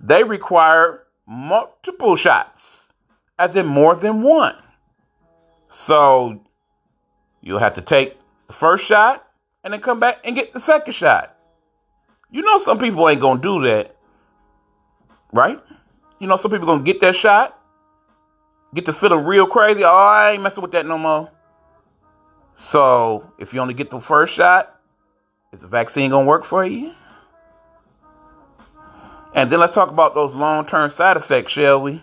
they 0.00 0.24
require 0.24 1.04
multiple 1.26 2.16
shots, 2.16 2.62
as 3.38 3.54
in 3.54 3.66
more 3.66 3.94
than 3.94 4.22
one. 4.22 4.56
So 5.70 6.40
you'll 7.40 7.58
have 7.58 7.74
to 7.74 7.82
take 7.82 8.18
the 8.46 8.52
first 8.52 8.84
shot 8.84 9.26
and 9.62 9.72
then 9.72 9.80
come 9.80 10.00
back 10.00 10.18
and 10.24 10.34
get 10.34 10.52
the 10.52 10.60
second 10.60 10.94
shot. 10.94 11.36
You 12.30 12.42
know 12.42 12.58
some 12.58 12.78
people 12.78 13.08
ain't 13.08 13.20
gonna 13.20 13.40
do 13.40 13.62
that. 13.62 13.96
Right? 15.32 15.60
You 16.18 16.26
know 16.26 16.36
some 16.36 16.50
people 16.50 16.66
gonna 16.66 16.82
get 16.82 17.00
that 17.02 17.14
shot, 17.14 17.58
get 18.74 18.84
to 18.86 18.92
feeling 18.92 19.24
real 19.24 19.46
crazy. 19.46 19.84
Oh, 19.84 19.88
I 19.88 20.32
ain't 20.32 20.42
messing 20.42 20.62
with 20.62 20.72
that 20.72 20.86
no 20.86 20.98
more. 20.98 21.30
So 22.58 23.32
if 23.38 23.52
you 23.52 23.60
only 23.60 23.74
get 23.74 23.90
the 23.90 24.00
first 24.00 24.34
shot, 24.34 24.75
is 25.56 25.62
the 25.62 25.68
vaccine 25.68 26.10
gonna 26.10 26.26
work 26.26 26.44
for 26.44 26.64
you? 26.64 26.92
And 29.34 29.50
then 29.50 29.58
let's 29.58 29.74
talk 29.74 29.90
about 29.90 30.14
those 30.14 30.34
long-term 30.34 30.90
side 30.92 31.16
effects, 31.16 31.52
shall 31.52 31.80
we? 31.80 32.02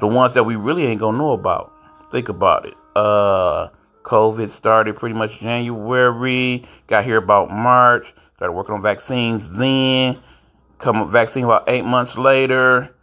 The 0.00 0.06
ones 0.06 0.34
that 0.34 0.44
we 0.44 0.56
really 0.56 0.86
ain't 0.86 1.00
gonna 1.00 1.18
know 1.18 1.32
about. 1.32 1.72
Think 2.10 2.28
about 2.28 2.66
it. 2.66 2.74
Uh 2.94 3.68
COVID 4.04 4.50
started 4.50 4.96
pretty 4.96 5.14
much 5.14 5.38
January, 5.38 6.66
got 6.88 7.04
here 7.04 7.18
about 7.18 7.50
March. 7.50 8.12
Started 8.36 8.52
working 8.52 8.74
on 8.74 8.82
vaccines 8.82 9.48
then. 9.50 10.18
Come 10.78 11.10
vaccine 11.10 11.44
about 11.44 11.68
eight 11.68 11.84
months 11.84 12.18
later. 12.18 12.94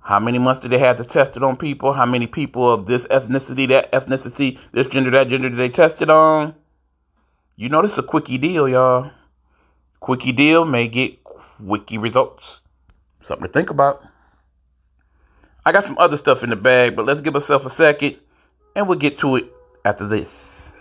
How 0.00 0.20
many 0.20 0.38
months 0.38 0.60
did 0.60 0.70
they 0.70 0.78
have 0.78 0.98
to 0.98 1.04
test 1.04 1.36
it 1.36 1.42
on 1.42 1.56
people? 1.56 1.92
How 1.94 2.06
many 2.06 2.26
people 2.26 2.70
of 2.70 2.86
this 2.86 3.06
ethnicity, 3.08 3.66
that 3.68 3.90
ethnicity, 3.90 4.58
this 4.72 4.86
gender, 4.86 5.10
that 5.10 5.28
gender 5.28 5.48
did 5.48 5.58
they 5.58 5.70
test 5.70 6.00
it 6.02 6.10
on? 6.10 6.54
You 7.56 7.68
know 7.68 7.82
this 7.82 7.92
is 7.92 7.98
a 7.98 8.02
quickie 8.02 8.36
deal, 8.36 8.68
y'all. 8.68 9.12
Quickie 10.00 10.32
deal 10.32 10.64
may 10.64 10.88
get 10.88 11.22
quickie 11.22 11.98
results. 11.98 12.60
Something 13.28 13.46
to 13.46 13.52
think 13.52 13.70
about. 13.70 14.02
I 15.64 15.70
got 15.70 15.84
some 15.84 15.96
other 15.96 16.16
stuff 16.16 16.42
in 16.42 16.50
the 16.50 16.56
bag, 16.56 16.96
but 16.96 17.06
let's 17.06 17.20
give 17.20 17.36
ourselves 17.36 17.64
a 17.64 17.70
second 17.70 18.16
and 18.74 18.88
we'll 18.88 18.98
get 18.98 19.20
to 19.20 19.36
it 19.36 19.52
after 19.84 20.08
this. 20.08 20.72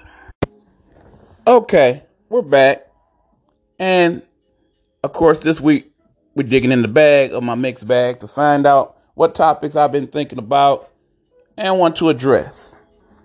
Okay, 1.45 2.01
we're 2.29 2.41
back. 2.41 2.88
And 3.77 4.23
of 5.03 5.13
course, 5.13 5.38
this 5.38 5.62
week 5.62 5.93
we're 6.33 6.47
digging 6.47 6.71
in 6.71 6.81
the 6.81 6.88
bag 6.88 7.33
of 7.33 7.43
my 7.43 7.53
mixed 7.53 7.88
bag 7.88 8.19
to 8.21 8.27
find 8.27 8.65
out 8.65 8.97
what 9.13 9.36
topics 9.36 9.75
I've 9.75 9.91
been 9.91 10.07
thinking 10.07 10.39
about 10.39 10.89
and 11.55 11.77
want 11.77 11.97
to 11.97 12.09
address. 12.09 12.75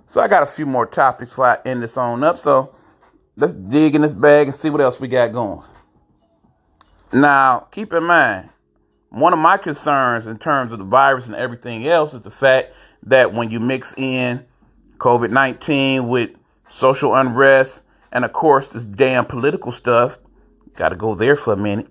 So 0.07 0.21
I 0.21 0.29
got 0.29 0.43
a 0.43 0.47
few 0.47 0.67
more 0.67 0.85
topics 0.85 1.31
before 1.31 1.47
I 1.47 1.59
end 1.65 1.83
this 1.83 1.97
on 1.97 2.23
up. 2.23 2.39
So 2.39 2.75
let's 3.39 3.55
dig 3.55 3.95
in 3.95 4.03
this 4.03 4.13
bag 4.13 4.49
and 4.49 4.57
see 4.57 4.69
what 4.69 4.81
else 4.81 4.99
we 4.99 5.07
got 5.07 5.33
going. 5.33 5.63
Now, 7.13 7.69
keep 7.71 7.93
in 7.93 8.03
mind, 8.05 8.51
one 9.11 9.33
of 9.33 9.39
my 9.39 9.57
concerns 9.57 10.27
in 10.27 10.39
terms 10.39 10.73
of 10.73 10.81
the 10.81 10.85
virus 10.85 11.27
and 11.27 11.37
everything 11.37 11.87
else 11.87 12.13
is 12.13 12.23
the 12.23 12.33
fact 12.33 12.73
that 13.05 13.33
when 13.33 13.51
you 13.51 13.61
mix 13.61 13.95
in 13.97 14.45
COVID 14.99 15.31
19 15.31 16.09
with 16.09 16.31
social 16.71 17.15
unrest 17.15 17.83
and, 18.11 18.25
of 18.25 18.33
course, 18.33 18.67
this 18.67 18.83
damn 18.83 19.25
political 19.25 19.71
stuff, 19.71 20.19
got 20.75 20.89
to 20.89 20.97
go 20.97 21.15
there 21.15 21.37
for 21.37 21.53
a 21.53 21.57
minute. 21.57 21.87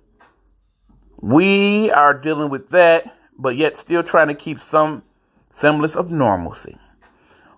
We 1.21 1.89
are 1.91 2.13
dealing 2.13 2.49
with 2.49 2.69
that, 2.69 3.15
but 3.39 3.55
yet 3.55 3.77
still 3.77 4.03
trying 4.03 4.27
to 4.27 4.35
keep 4.35 4.61
some 4.61 5.01
semblance 5.49 5.95
of 5.95 6.11
normalcy, 6.11 6.77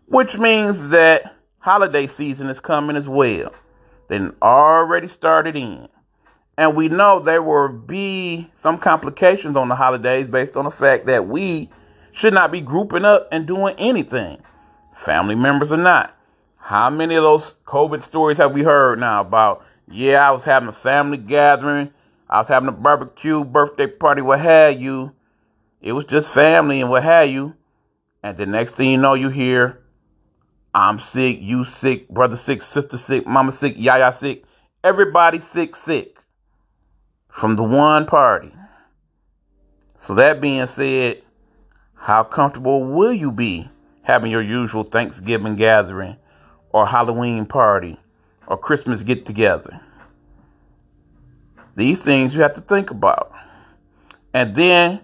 which 0.06 0.38
means 0.38 0.90
that 0.90 1.36
holiday 1.58 2.06
season 2.06 2.48
is 2.48 2.60
coming 2.60 2.96
as 2.96 3.10
well. 3.10 3.52
Then 4.10 4.34
already 4.42 5.08
started 5.08 5.56
in. 5.56 5.88
And 6.58 6.76
we 6.76 6.90
know 6.90 7.22
there 7.22 7.42
will 7.42 7.70
be 7.70 8.52
some 8.54 8.80
complications 8.80 9.56
on 9.56 9.70
the 9.70 9.76
holidays 9.76 10.28
based 10.28 10.58
on 10.58 10.66
the 10.66 10.72
fact 10.72 11.06
that 11.06 11.26
we 11.26 11.70
should 12.12 12.34
not 12.34 12.52
be 12.52 12.60
grouping 12.60 13.06
up 13.06 13.30
and 13.32 13.48
doing 13.48 13.76
anything, 13.78 14.42
family 14.94 15.36
members 15.36 15.72
or 15.72 15.78
not. 15.78 16.18
How 16.58 16.90
many 16.90 17.16
of 17.16 17.24
those 17.24 17.56
COVID 17.66 18.02
stories 18.02 18.38
have 18.40 18.52
we 18.52 18.64
heard 18.64 19.00
now 19.00 19.22
about, 19.22 19.64
yeah, 19.90 20.28
I 20.28 20.32
was 20.32 20.44
having 20.44 20.70
a 20.70 20.74
family 20.74 21.18
gathering, 21.18 21.92
I 22.30 22.40
was 22.40 22.48
having 22.48 22.70
a 22.70 22.74
barbecue, 22.74 23.44
birthday 23.44 23.88
party, 23.88 24.22
what 24.22 24.42
have 24.42 24.80
you. 24.80 25.14
It 25.82 25.94
was 25.94 26.06
just 26.06 26.30
family 26.30 26.82
and 26.82 26.90
what 26.90 27.04
have 27.04 27.30
you. 27.30 27.56
And 28.22 28.38
the 28.38 28.46
next 28.46 28.76
thing 28.76 28.92
you 28.92 28.98
know, 28.98 29.14
you 29.14 29.30
hear, 29.30 29.80
I'm 30.74 31.00
sick, 31.00 31.40
you 31.42 31.66
sick, 31.66 32.10
brother 32.10 32.38
sick, 32.38 32.62
sister 32.62 32.98
sick, 32.98 33.26
mama 33.26 33.52
sick, 33.52 33.76
yaya 33.78 34.16
sick, 34.20 34.44
everybody 34.84 35.40
sick, 35.40 35.76
sick 35.76 36.20
from 37.28 37.56
the 37.56 37.64
one 37.64 38.06
party. 38.06 38.54
So, 39.98 40.14
that 40.16 40.40
being 40.42 40.68
said, 40.68 41.24
how 41.96 42.24
comfortable 42.24 42.84
will 42.86 43.14
you 43.14 43.32
be 43.32 43.70
having 44.04 44.32
your 44.32 44.42
usual 44.42 44.84
Thanksgiving 44.84 45.56
gathering 45.56 46.16
or 46.72 46.88
Halloween 46.88 47.46
party 47.46 48.00
or 48.48 48.58
Christmas 48.58 49.04
get 49.04 49.26
together? 49.26 49.82
These 51.76 52.02
things 52.02 52.34
you 52.34 52.42
have 52.42 52.56
to 52.56 52.62
think 52.62 52.92
about. 52.92 53.32
And 54.34 54.56
then 54.56 55.02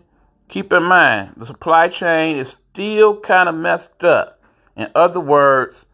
keep 0.49 0.71
in 0.71 0.84
mind 0.84 1.34
the 1.38 1.45
supply 1.45 1.88
chain 1.88 2.38
is 2.38 2.56
still 2.73 3.19
kind 3.19 3.49
of 3.49 3.56
messed 3.56 4.04
up. 4.04 4.35
In 4.76 4.90
other 4.94 5.20
words, 5.20 5.86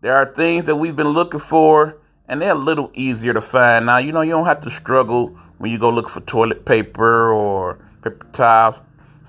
there 0.00 0.16
are 0.16 0.26
things 0.26 0.66
that 0.66 0.76
we've 0.76 0.96
been 0.96 1.08
looking 1.08 1.40
for 1.40 1.98
and 2.28 2.42
they're 2.42 2.50
a 2.50 2.54
little 2.54 2.90
easier 2.94 3.32
to 3.32 3.40
find 3.40 3.86
now. 3.86 3.98
You 3.98 4.12
know, 4.12 4.20
you 4.20 4.30
don't 4.30 4.46
have 4.46 4.62
to 4.62 4.70
struggle 4.70 5.38
when 5.58 5.70
you 5.70 5.78
go 5.78 5.90
look 5.90 6.08
for 6.08 6.20
toilet 6.20 6.64
paper 6.64 7.32
or 7.32 7.78
paper 8.02 8.26
towels, 8.32 8.76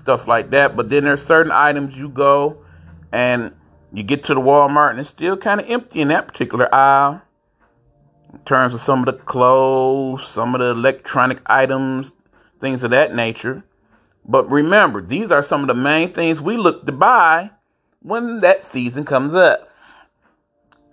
stuff 0.00 0.26
like 0.26 0.50
that. 0.50 0.76
But 0.76 0.88
then 0.88 1.04
there's 1.04 1.24
certain 1.24 1.52
items 1.52 1.96
you 1.96 2.08
go 2.08 2.58
and 3.12 3.54
you 3.92 4.02
get 4.02 4.24
to 4.24 4.34
the 4.34 4.40
Walmart 4.40 4.90
and 4.90 5.00
it's 5.00 5.08
still 5.08 5.36
kind 5.36 5.60
of 5.60 5.70
empty 5.70 6.00
in 6.00 6.08
that 6.08 6.26
particular 6.26 6.72
aisle 6.74 7.22
in 8.32 8.40
terms 8.40 8.74
of 8.74 8.80
some 8.80 9.00
of 9.00 9.06
the 9.06 9.24
clothes, 9.24 10.26
some 10.28 10.54
of 10.54 10.60
the 10.60 10.70
electronic 10.70 11.40
items, 11.46 12.12
things 12.60 12.82
of 12.82 12.90
that 12.90 13.14
nature. 13.14 13.64
But 14.24 14.50
remember, 14.50 15.00
these 15.00 15.30
are 15.30 15.42
some 15.42 15.62
of 15.62 15.68
the 15.68 15.74
main 15.74 16.12
things 16.12 16.40
we 16.40 16.56
look 16.56 16.84
to 16.84 16.92
buy 16.92 17.52
when 18.02 18.40
that 18.40 18.64
season 18.64 19.04
comes 19.04 19.34
up. 19.34 19.70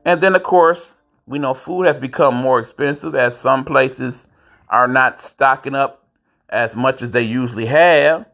And 0.04 0.22
then, 0.22 0.36
of 0.36 0.44
course, 0.44 0.82
we 1.26 1.40
know 1.40 1.54
food 1.54 1.88
has 1.88 1.98
become 1.98 2.36
more 2.36 2.60
expensive 2.60 3.16
as 3.16 3.38
some 3.40 3.66
places 3.66 4.26
are 4.70 4.88
not 4.88 5.22
stocking 5.22 5.76
up 5.76 6.08
as 6.50 6.76
much 6.76 7.02
as 7.02 7.12
they 7.12 7.22
usually 7.22 7.66
have 7.66 8.26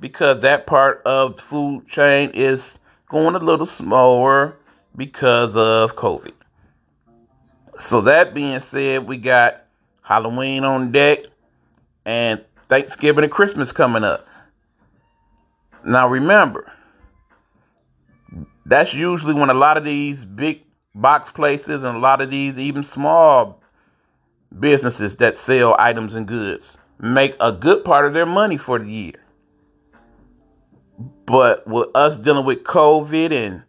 because 0.00 0.40
that 0.40 0.66
part 0.66 1.02
of 1.04 1.36
the 1.36 1.42
food 1.42 1.86
chain 1.88 2.30
is 2.32 2.64
going 3.08 3.34
a 3.34 3.38
little 3.38 3.66
slower 3.66 4.56
because 4.96 5.54
of 5.54 5.94
COVID. 5.96 6.32
So 7.78 8.00
that 8.02 8.34
being 8.34 8.60
said, 8.60 9.06
we 9.06 9.18
got 9.18 9.64
Halloween 10.02 10.64
on 10.64 10.92
deck 10.92 11.20
and 12.04 12.44
Thanksgiving 12.68 13.24
and 13.24 13.32
Christmas 13.32 13.72
coming 13.72 14.04
up. 14.04 14.26
Now 15.84 16.08
remember, 16.08 16.72
that's 18.66 18.94
usually 18.94 19.34
when 19.34 19.50
a 19.50 19.54
lot 19.54 19.76
of 19.76 19.84
these 19.84 20.24
big 20.24 20.62
box 20.94 21.30
places 21.30 21.82
and 21.82 21.96
a 21.96 21.98
lot 21.98 22.20
of 22.20 22.30
these 22.30 22.58
even 22.58 22.84
small 22.84 23.62
businesses 24.58 25.16
that 25.16 25.38
sell 25.38 25.76
items 25.78 26.14
and 26.14 26.26
goods 26.26 26.64
make 26.98 27.34
a 27.40 27.52
good 27.52 27.84
part 27.84 28.06
of 28.06 28.12
their 28.12 28.26
money 28.26 28.56
for 28.56 28.78
the 28.78 28.90
year. 28.90 29.24
But 31.26 31.66
with 31.66 31.88
us 31.94 32.16
dealing 32.16 32.44
with 32.44 32.64
COVID 32.64 33.32
and 33.32 33.62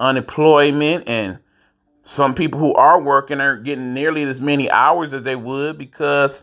unemployment 0.00 1.08
and 1.08 1.38
some 2.04 2.34
people 2.34 2.58
who 2.58 2.72
are 2.74 3.00
working 3.00 3.40
are 3.40 3.56
getting 3.56 3.92
nearly 3.92 4.22
as 4.22 4.40
many 4.40 4.70
hours 4.70 5.12
as 5.12 5.24
they 5.24 5.36
would 5.36 5.76
because 5.76 6.42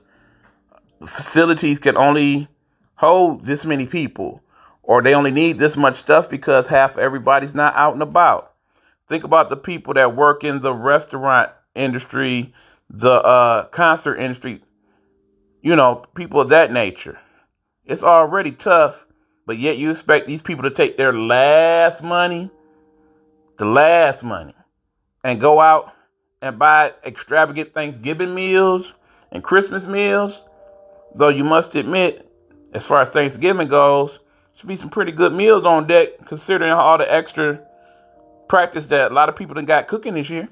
facilities 1.07 1.79
can 1.79 1.97
only 1.97 2.47
hold 2.95 3.45
this 3.45 3.65
many 3.65 3.87
people 3.87 4.41
or 4.85 5.01
they 5.01 5.13
only 5.13 5.31
need 5.31 5.57
this 5.57 5.75
much 5.75 5.99
stuff 5.99 6.29
because 6.29 6.67
half 6.67 6.97
everybody's 6.97 7.53
not 7.53 7.75
out 7.75 7.93
and 7.93 8.03
about. 8.03 8.53
Think 9.09 9.23
about 9.23 9.49
the 9.49 9.57
people 9.57 9.93
that 9.95 10.15
work 10.15 10.43
in 10.43 10.61
the 10.61 10.73
restaurant 10.73 11.51
industry, 11.75 12.53
the 12.89 13.11
uh, 13.11 13.65
concert 13.65 14.15
industry, 14.15 14.61
you 15.61 15.75
know, 15.75 16.05
people 16.15 16.41
of 16.41 16.49
that 16.49 16.71
nature. 16.71 17.19
It's 17.85 18.03
already 18.03 18.51
tough, 18.51 19.05
but 19.45 19.57
yet 19.57 19.77
you 19.77 19.91
expect 19.91 20.27
these 20.27 20.41
people 20.41 20.63
to 20.63 20.71
take 20.71 20.97
their 20.97 21.13
last 21.13 22.01
money, 22.01 22.49
the 23.57 23.65
last 23.65 24.23
money, 24.23 24.55
and 25.23 25.41
go 25.41 25.59
out 25.59 25.93
and 26.41 26.59
buy 26.59 26.93
extravagant 27.03 27.73
Thanksgiving 27.73 28.33
meals 28.33 28.93
and 29.31 29.43
Christmas 29.43 29.85
meals. 29.85 30.33
Though 31.13 31.29
you 31.29 31.43
must 31.43 31.73
admit, 31.75 32.29
as 32.73 32.83
far 32.83 33.01
as 33.01 33.09
Thanksgiving 33.09 33.67
goes, 33.67 34.19
should 34.55 34.67
be 34.67 34.75
some 34.75 34.89
pretty 34.89 35.11
good 35.11 35.33
meals 35.33 35.65
on 35.65 35.87
deck 35.87 36.25
considering 36.27 36.71
all 36.71 36.97
the 36.97 37.11
extra 37.11 37.59
practice 38.47 38.85
that 38.87 39.11
a 39.11 39.13
lot 39.13 39.29
of 39.29 39.35
people 39.35 39.55
done 39.55 39.65
got 39.65 39.87
cooking 39.87 40.13
this 40.13 40.29
year. 40.29 40.47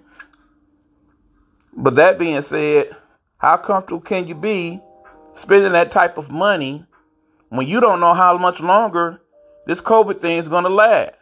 But 1.76 1.96
that 1.96 2.20
being 2.20 2.42
said, 2.42 2.96
how 3.38 3.58
comfortable 3.58 4.02
can 4.02 4.28
you 4.28 4.36
be 4.36 4.82
spending 5.34 5.72
that 5.72 5.92
type 5.92 6.18
of 6.18 6.30
money 6.30 6.86
when 7.50 7.68
you 7.68 7.80
don't 7.80 8.00
know 8.00 8.14
how 8.14 8.38
much 8.38 8.60
longer 8.60 9.22
this 9.66 9.82
COVID 9.82 10.22
thing 10.22 10.38
is 10.38 10.48
going 10.48 10.66
to 10.66 10.70
last? 10.70 11.16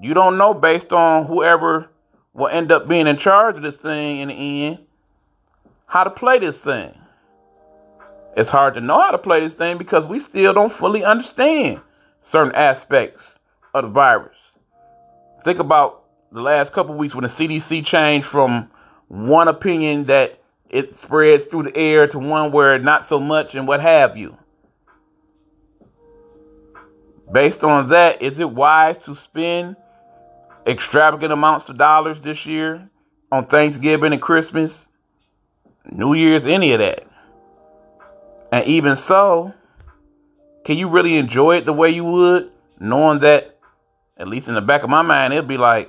You 0.00 0.14
don't 0.14 0.38
know 0.38 0.54
based 0.54 0.92
on 0.92 1.26
whoever 1.26 1.90
will 2.32 2.48
end 2.48 2.70
up 2.70 2.88
being 2.88 3.06
in 3.06 3.18
charge 3.18 3.56
of 3.56 3.62
this 3.62 3.76
thing 3.76 4.18
in 4.18 4.28
the 4.28 4.34
end 4.34 4.78
how 5.86 6.04
to 6.04 6.10
play 6.10 6.38
this 6.38 6.58
thing. 6.58 6.94
It's 8.36 8.50
hard 8.50 8.74
to 8.74 8.80
know 8.80 9.00
how 9.00 9.10
to 9.10 9.18
play 9.18 9.40
this 9.40 9.54
thing 9.54 9.78
because 9.78 10.04
we 10.04 10.20
still 10.20 10.52
don't 10.52 10.72
fully 10.72 11.02
understand 11.02 11.80
certain 12.30 12.54
aspects 12.54 13.34
of 13.74 13.84
the 13.84 13.90
virus. 13.90 14.36
Think 15.44 15.58
about 15.58 16.04
the 16.30 16.40
last 16.40 16.72
couple 16.72 16.94
weeks 16.94 17.14
when 17.14 17.24
the 17.24 17.30
CDC 17.30 17.84
changed 17.86 18.26
from 18.26 18.70
one 19.08 19.48
opinion 19.48 20.04
that 20.04 20.38
it 20.68 20.98
spreads 20.98 21.46
through 21.46 21.64
the 21.64 21.76
air 21.76 22.06
to 22.06 22.18
one 22.18 22.52
where 22.52 22.78
not 22.78 23.08
so 23.08 23.18
much 23.18 23.54
and 23.54 23.66
what 23.66 23.80
have 23.80 24.16
you. 24.16 24.36
Based 27.32 27.62
on 27.62 27.90
that, 27.90 28.20
is 28.22 28.38
it 28.38 28.50
wise 28.50 28.98
to 29.04 29.14
spend 29.14 29.76
extravagant 30.66 31.32
amounts 31.32 31.68
of 31.68 31.78
dollars 31.78 32.20
this 32.20 32.44
year 32.44 32.90
on 33.32 33.46
Thanksgiving 33.46 34.12
and 34.12 34.20
Christmas, 34.20 34.74
New 35.90 36.14
Year's, 36.14 36.46
any 36.46 36.72
of 36.72 36.80
that? 36.80 37.06
And 38.50 38.66
even 38.66 38.96
so, 38.96 39.54
can 40.64 40.76
you 40.76 40.88
really 40.88 41.16
enjoy 41.16 41.56
it 41.56 41.64
the 41.64 41.72
way 41.72 41.90
you 41.90 42.04
would, 42.04 42.50
knowing 42.78 43.20
that, 43.20 43.58
at 44.16 44.28
least 44.28 44.48
in 44.48 44.54
the 44.54 44.60
back 44.60 44.82
of 44.82 44.90
my 44.90 45.02
mind, 45.02 45.32
it'd 45.32 45.48
be 45.48 45.56
like, 45.56 45.88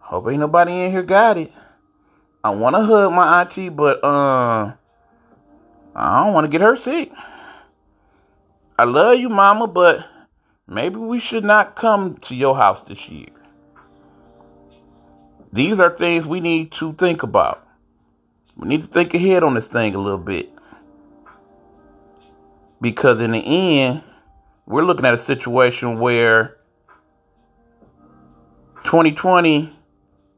hope 0.00 0.28
ain't 0.28 0.40
nobody 0.40 0.72
in 0.72 0.90
here 0.90 1.02
got 1.02 1.38
it. 1.38 1.52
I 2.42 2.50
want 2.50 2.76
to 2.76 2.82
hug 2.82 3.12
my 3.12 3.40
auntie, 3.40 3.68
but 3.68 4.02
uh, 4.04 4.72
I 5.94 6.24
don't 6.24 6.34
want 6.34 6.44
to 6.44 6.50
get 6.50 6.60
her 6.60 6.76
sick. 6.76 7.10
I 8.78 8.84
love 8.84 9.18
you, 9.18 9.28
mama, 9.28 9.66
but 9.66 10.04
maybe 10.66 10.96
we 10.96 11.20
should 11.20 11.44
not 11.44 11.76
come 11.76 12.16
to 12.22 12.34
your 12.34 12.56
house 12.56 12.82
this 12.82 13.08
year. 13.08 13.28
These 15.52 15.78
are 15.78 15.96
things 15.96 16.26
we 16.26 16.40
need 16.40 16.72
to 16.72 16.92
think 16.94 17.22
about. 17.22 17.64
We 18.56 18.68
need 18.68 18.82
to 18.82 18.88
think 18.88 19.14
ahead 19.14 19.42
on 19.42 19.54
this 19.54 19.68
thing 19.68 19.94
a 19.94 20.00
little 20.00 20.18
bit. 20.18 20.50
Because 22.84 23.18
in 23.18 23.30
the 23.30 23.38
end, 23.38 24.02
we're 24.66 24.84
looking 24.84 25.06
at 25.06 25.14
a 25.14 25.18
situation 25.18 25.98
where 25.98 26.58
2020 28.84 29.74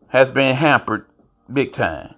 has 0.07 0.29
been 0.29 0.55
hampered 0.55 1.07
big 1.53 1.73
time. 1.73 2.15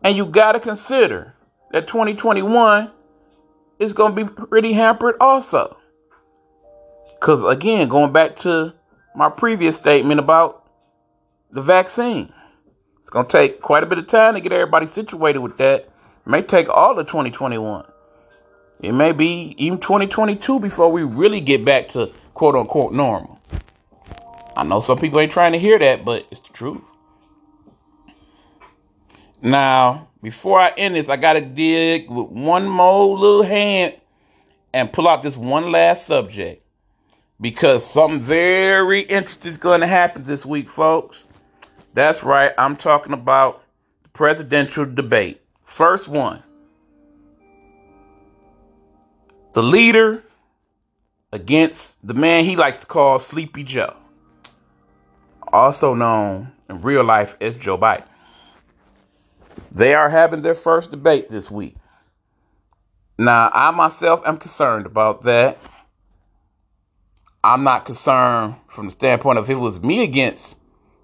And 0.00 0.16
you 0.16 0.24
got 0.24 0.52
to 0.52 0.60
consider 0.60 1.34
that 1.72 1.88
2021 1.88 2.92
is 3.80 3.92
going 3.92 4.14
to 4.14 4.24
be 4.26 4.30
pretty 4.30 4.74
hampered 4.74 5.16
also. 5.20 5.76
Because 7.18 7.42
again, 7.42 7.88
going 7.88 8.12
back 8.12 8.38
to 8.42 8.74
my 9.16 9.28
previous 9.28 9.74
statement 9.74 10.20
about 10.20 10.70
the 11.50 11.62
vaccine, 11.62 12.32
it's 13.00 13.10
going 13.10 13.26
to 13.26 13.32
take 13.32 13.60
quite 13.60 13.82
a 13.82 13.86
bit 13.86 13.98
of 13.98 14.06
time 14.06 14.34
to 14.34 14.40
get 14.40 14.52
everybody 14.52 14.86
situated 14.86 15.40
with 15.40 15.56
that. 15.56 15.80
It 15.80 15.90
may 16.26 16.42
take 16.42 16.68
all 16.68 16.96
of 16.96 17.08
2021. 17.08 17.86
It 18.84 18.92
may 18.92 19.12
be 19.12 19.54
even 19.58 19.78
2022 19.78 20.60
before 20.60 20.92
we 20.92 21.02
really 21.02 21.40
get 21.40 21.64
back 21.64 21.92
to 21.92 22.12
quote 22.34 22.54
unquote 22.54 22.92
normal. 22.92 23.40
I 24.56 24.62
know 24.62 24.82
some 24.82 24.98
people 24.98 25.20
ain't 25.20 25.32
trying 25.32 25.52
to 25.52 25.58
hear 25.58 25.78
that, 25.78 26.04
but 26.04 26.26
it's 26.30 26.40
the 26.40 26.52
truth. 26.52 26.82
Now, 29.42 30.08
before 30.22 30.58
I 30.58 30.70
end 30.70 30.96
this, 30.96 31.08
I 31.08 31.16
got 31.16 31.34
to 31.34 31.40
dig 31.40 32.08
with 32.10 32.28
one 32.28 32.68
more 32.68 33.18
little 33.18 33.42
hand 33.42 33.94
and 34.72 34.92
pull 34.92 35.08
out 35.08 35.22
this 35.22 35.36
one 35.36 35.70
last 35.70 36.06
subject 36.06 36.62
because 37.40 37.84
something 37.88 38.20
very 38.20 39.00
interesting 39.00 39.50
is 39.50 39.58
going 39.58 39.80
to 39.80 39.86
happen 39.86 40.22
this 40.22 40.46
week, 40.46 40.68
folks. 40.68 41.24
That's 41.92 42.22
right, 42.22 42.52
I'm 42.58 42.76
talking 42.76 43.12
about 43.12 43.62
the 44.02 44.08
presidential 44.10 44.86
debate. 44.86 45.42
First 45.62 46.08
one. 46.08 46.42
The 49.54 49.62
leader 49.62 50.22
against 51.32 51.96
the 52.06 52.12
man 52.12 52.44
he 52.44 52.56
likes 52.56 52.78
to 52.78 52.86
call 52.86 53.20
Sleepy 53.20 53.62
Joe, 53.62 53.94
also 55.52 55.94
known 55.94 56.52
in 56.68 56.82
real 56.82 57.04
life 57.04 57.36
as 57.40 57.56
Joe 57.56 57.78
Biden. 57.78 58.04
They 59.70 59.94
are 59.94 60.10
having 60.10 60.42
their 60.42 60.56
first 60.56 60.90
debate 60.90 61.28
this 61.30 61.50
week. 61.50 61.76
Now, 63.16 63.48
I 63.54 63.70
myself 63.70 64.22
am 64.26 64.38
concerned 64.38 64.86
about 64.86 65.22
that. 65.22 65.58
I'm 67.44 67.62
not 67.62 67.84
concerned 67.84 68.56
from 68.66 68.86
the 68.86 68.92
standpoint 68.92 69.38
of 69.38 69.44
if 69.44 69.50
it 69.50 69.54
was 69.60 69.80
me 69.80 70.02
against 70.02 70.56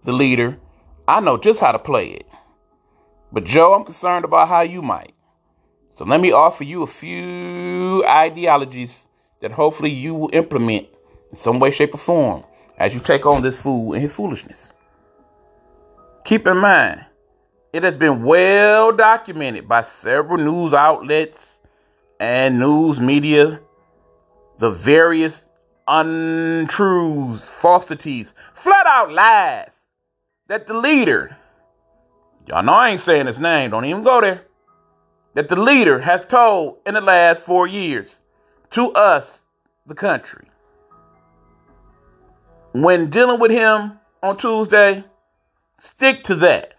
the 0.05 0.13
leader, 0.13 0.59
I 1.07 1.21
know 1.21 1.37
just 1.37 1.61
how 1.61 1.71
to 1.71 1.79
play 1.79 2.09
it. 2.09 2.27
But 3.33 3.45
Joe, 3.45 3.75
I'm 3.75 3.85
concerned 3.85 4.25
about 4.25 4.49
how 4.49 4.63
you 4.63 4.83
might. 4.83 5.15
So 5.97 6.05
let 6.05 6.21
me 6.21 6.33
offer 6.33 6.65
you 6.65 6.83
a 6.83 6.87
few 6.87 8.05
ideologies 8.07 9.03
that 9.41 9.53
hopefully 9.53 9.91
you 9.91 10.15
will 10.15 10.31
implement 10.33 10.89
in 11.31 11.37
some 11.37 11.61
way, 11.61 11.71
shape, 11.71 11.95
or 11.95 11.99
form 11.99 12.45
as 12.79 12.95
you 12.95 13.01
take 13.01 13.27
on 13.27 13.43
this 13.43 13.59
fool 13.59 13.93
and 13.93 14.03
his 14.03 14.15
foolishness. 14.15 14.69
Keep 16.25 16.47
in 16.47 16.57
mind, 16.57 17.05
it 17.73 17.83
has 17.83 17.97
been 17.97 18.23
well 18.23 18.93
documented 18.93 19.69
by 19.69 19.83
several 19.83 20.39
news 20.39 20.73
outlets 20.73 21.43
and 22.19 22.59
news 22.59 22.99
media 22.99 23.61
the 24.59 24.71
various 24.71 25.41
untruths, 25.89 27.43
falsities, 27.43 28.29
flat 28.55 28.87
out 28.87 29.11
lies 29.11 29.71
that 30.49 30.67
the 30.67 30.75
leader, 30.75 31.37
y'all 32.47 32.63
know 32.63 32.73
I 32.73 32.91
ain't 32.91 33.01
saying 33.01 33.27
his 33.27 33.39
name, 33.39 33.71
don't 33.71 33.87
even 33.87 34.05
go 34.05 34.21
there 34.21 34.43
that 35.35 35.49
the 35.49 35.57
leader 35.57 36.01
has 36.01 36.25
told 36.27 36.79
in 36.87 36.95
the 36.95 37.01
last 37.01 37.43
four 37.43 37.67
years 37.67 38.17
to 38.73 38.93
us, 38.93 39.41
the 39.87 39.95
country. 39.95 40.47
When 42.73 43.11
dealing 43.11 43.41
with 43.41 43.51
him 43.51 43.99
on 44.23 44.37
Tuesday, 44.37 45.05
stick 45.81 46.25
to 46.25 46.37
that. 46.37 46.75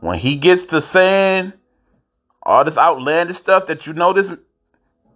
When 0.00 0.18
he 0.18 0.36
gets 0.36 0.66
to 0.66 0.80
saying 0.80 1.52
all 2.42 2.64
this 2.64 2.76
outlandish 2.76 3.36
stuff 3.36 3.66
that 3.66 3.86
you 3.86 3.92
know 3.92 4.12
this 4.12 4.30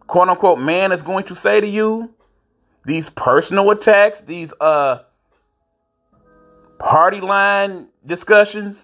quote 0.07 0.29
unquote 0.29 0.59
man 0.59 0.91
is 0.93 1.03
going 1.03 1.25
to 1.25 1.37
say 1.37 1.61
to 1.61 1.67
you, 1.67 2.13
these 2.85 3.09
personal 3.11 3.71
attacks, 3.71 4.21
these 4.23 4.53
uh 4.61 5.03
party 6.81 7.21
line 7.21 7.87
discussions, 8.05 8.77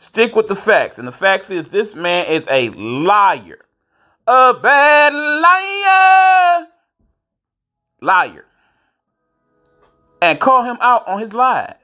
Stick 0.00 0.34
with 0.34 0.48
the 0.48 0.56
facts. 0.56 0.96
And 0.96 1.06
the 1.06 1.12
facts 1.12 1.50
is 1.50 1.66
this 1.66 1.94
man 1.94 2.26
is 2.26 2.42
a 2.48 2.70
liar. 2.70 3.58
A 4.26 4.54
bad 4.54 5.12
liar. 5.12 6.66
Liar. 8.00 8.46
And 10.22 10.40
call 10.40 10.64
him 10.64 10.78
out 10.80 11.06
on 11.06 11.20
his 11.20 11.34
lies. 11.34 11.74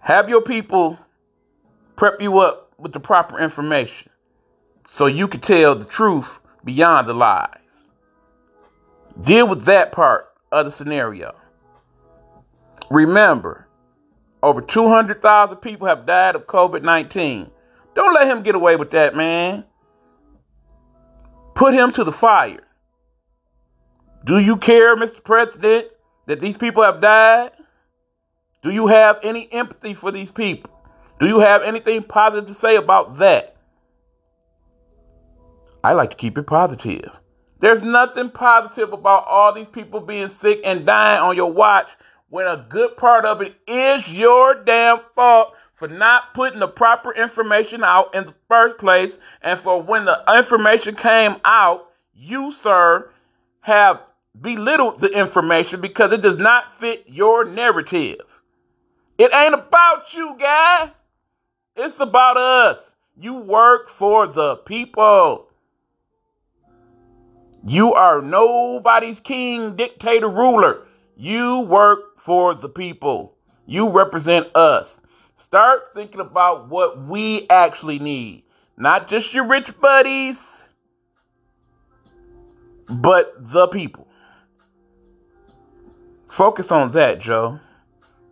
Have 0.00 0.28
your 0.28 0.42
people 0.42 0.98
prep 1.94 2.20
you 2.20 2.38
up 2.38 2.72
with 2.78 2.92
the 2.92 3.00
proper 3.00 3.38
information 3.38 4.10
so 4.90 5.06
you 5.06 5.28
can 5.28 5.40
tell 5.40 5.76
the 5.76 5.84
truth 5.84 6.40
beyond 6.64 7.08
the 7.08 7.14
lies. 7.14 7.48
Deal 9.22 9.46
with 9.46 9.66
that 9.66 9.92
part 9.92 10.32
of 10.50 10.66
the 10.66 10.72
scenario. 10.72 11.36
Remember, 12.90 13.63
over 14.44 14.60
200,000 14.60 15.56
people 15.56 15.86
have 15.86 16.04
died 16.04 16.36
of 16.36 16.46
COVID 16.46 16.82
19. 16.82 17.50
Don't 17.94 18.14
let 18.14 18.28
him 18.28 18.42
get 18.42 18.54
away 18.54 18.76
with 18.76 18.90
that, 18.90 19.16
man. 19.16 19.64
Put 21.54 21.72
him 21.72 21.92
to 21.92 22.04
the 22.04 22.12
fire. 22.12 22.62
Do 24.26 24.38
you 24.38 24.56
care, 24.56 24.96
Mr. 24.96 25.24
President, 25.24 25.86
that 26.26 26.40
these 26.40 26.58
people 26.58 26.82
have 26.82 27.00
died? 27.00 27.52
Do 28.62 28.70
you 28.70 28.86
have 28.86 29.18
any 29.22 29.50
empathy 29.50 29.94
for 29.94 30.10
these 30.10 30.30
people? 30.30 30.70
Do 31.20 31.26
you 31.26 31.38
have 31.38 31.62
anything 31.62 32.02
positive 32.02 32.48
to 32.48 32.54
say 32.54 32.76
about 32.76 33.18
that? 33.18 33.56
I 35.82 35.92
like 35.92 36.10
to 36.10 36.16
keep 36.16 36.36
it 36.36 36.46
positive. 36.46 37.10
There's 37.60 37.82
nothing 37.82 38.30
positive 38.30 38.92
about 38.92 39.26
all 39.26 39.54
these 39.54 39.68
people 39.68 40.00
being 40.00 40.28
sick 40.28 40.60
and 40.64 40.84
dying 40.84 41.20
on 41.20 41.36
your 41.36 41.52
watch 41.52 41.88
when 42.34 42.48
a 42.48 42.66
good 42.68 42.96
part 42.96 43.24
of 43.24 43.40
it 43.42 43.54
is 43.64 44.08
your 44.08 44.56
damn 44.64 44.98
fault 45.14 45.54
for 45.76 45.86
not 45.86 46.34
putting 46.34 46.58
the 46.58 46.66
proper 46.66 47.14
information 47.14 47.84
out 47.84 48.12
in 48.12 48.26
the 48.26 48.34
first 48.48 48.76
place, 48.76 49.12
and 49.40 49.60
for 49.60 49.80
when 49.80 50.04
the 50.04 50.20
information 50.36 50.96
came 50.96 51.36
out, 51.44 51.90
you, 52.12 52.52
sir, 52.60 53.08
have 53.60 54.00
belittled 54.40 55.00
the 55.00 55.16
information 55.16 55.80
because 55.80 56.10
it 56.10 56.22
does 56.22 56.36
not 56.36 56.64
fit 56.80 57.04
your 57.06 57.44
narrative. 57.44 58.24
It 59.16 59.32
ain't 59.32 59.54
about 59.54 60.12
you, 60.12 60.34
guy. 60.36 60.90
It's 61.76 62.00
about 62.00 62.36
us. 62.36 62.80
You 63.16 63.34
work 63.34 63.88
for 63.88 64.26
the 64.26 64.56
people. 64.56 65.50
You 67.64 67.94
are 67.94 68.20
nobody's 68.20 69.20
king, 69.20 69.76
dictator, 69.76 70.28
ruler. 70.28 70.88
You 71.16 71.60
work 71.60 72.13
for 72.24 72.54
the 72.54 72.68
people. 72.70 73.36
You 73.66 73.90
represent 73.90 74.48
us. 74.56 74.96
Start 75.36 75.90
thinking 75.94 76.20
about 76.20 76.70
what 76.70 77.02
we 77.04 77.46
actually 77.50 77.98
need. 77.98 78.44
Not 78.78 79.08
just 79.08 79.34
your 79.34 79.46
rich 79.46 79.70
buddies, 79.78 80.38
but 82.88 83.34
the 83.38 83.66
people. 83.66 84.08
Focus 86.28 86.72
on 86.72 86.92
that, 86.92 87.20
Joe. 87.20 87.60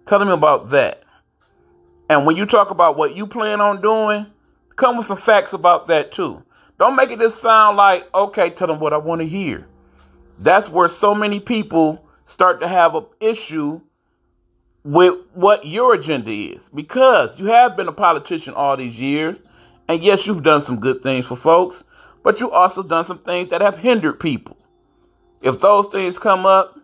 Tell 0.09 0.19
them 0.19 0.31
about 0.31 0.71
that. 0.71 1.03
And 2.09 2.25
when 2.25 2.37
you 2.37 2.47
talk 2.47 2.71
about 2.71 2.97
what 2.97 3.15
you 3.15 3.27
plan 3.27 3.61
on 3.61 3.83
doing, 3.83 4.27
come 4.77 4.97
with 4.97 5.07
some 5.07 5.19
facts 5.19 5.53
about 5.53 5.89
that 5.89 6.13
too. 6.13 6.43
Don't 6.79 6.97
make 6.97 7.11
it 7.11 7.21
just 7.21 7.43
sound 7.43 7.77
like, 7.77 8.09
okay, 8.15 8.49
tell 8.49 8.69
them 8.69 8.81
what 8.81 8.95
I 8.95 8.97
want 8.97 9.21
to 9.21 9.29
hear. 9.29 9.67
That's 10.39 10.71
where 10.71 10.89
so 10.89 11.15
many 11.15 11.41
people 11.41 12.03
start 12.27 12.61
to 12.61 12.69
have 12.69 12.95
an 12.95 13.07
issue 13.21 13.81
with 14.85 15.17
what 15.35 15.67
your 15.67 15.95
agenda 15.95 16.33
is 16.33 16.63
because 16.75 17.39
you 17.39 17.47
have 17.47 17.77
been 17.77 17.89
a 17.89 17.93
politician 17.93 18.55
all 18.55 18.77
these 18.77 18.99
years 18.99 19.37
And 19.89 20.03
yes, 20.05 20.27
you've 20.27 20.43
done 20.45 20.65
some 20.65 20.81
good 20.81 21.03
things 21.03 21.27
for 21.27 21.37
folks, 21.37 21.85
but 22.25 22.41
you 22.41 22.51
also 22.51 22.83
done 22.83 23.07
some 23.07 23.21
things 23.21 23.51
that 23.51 23.63
have 23.63 23.79
hindered 23.79 24.21
people. 24.21 24.57
If 25.43 25.61
those 25.61 25.87
things 25.93 26.19
come 26.19 26.47
up, 26.47 26.79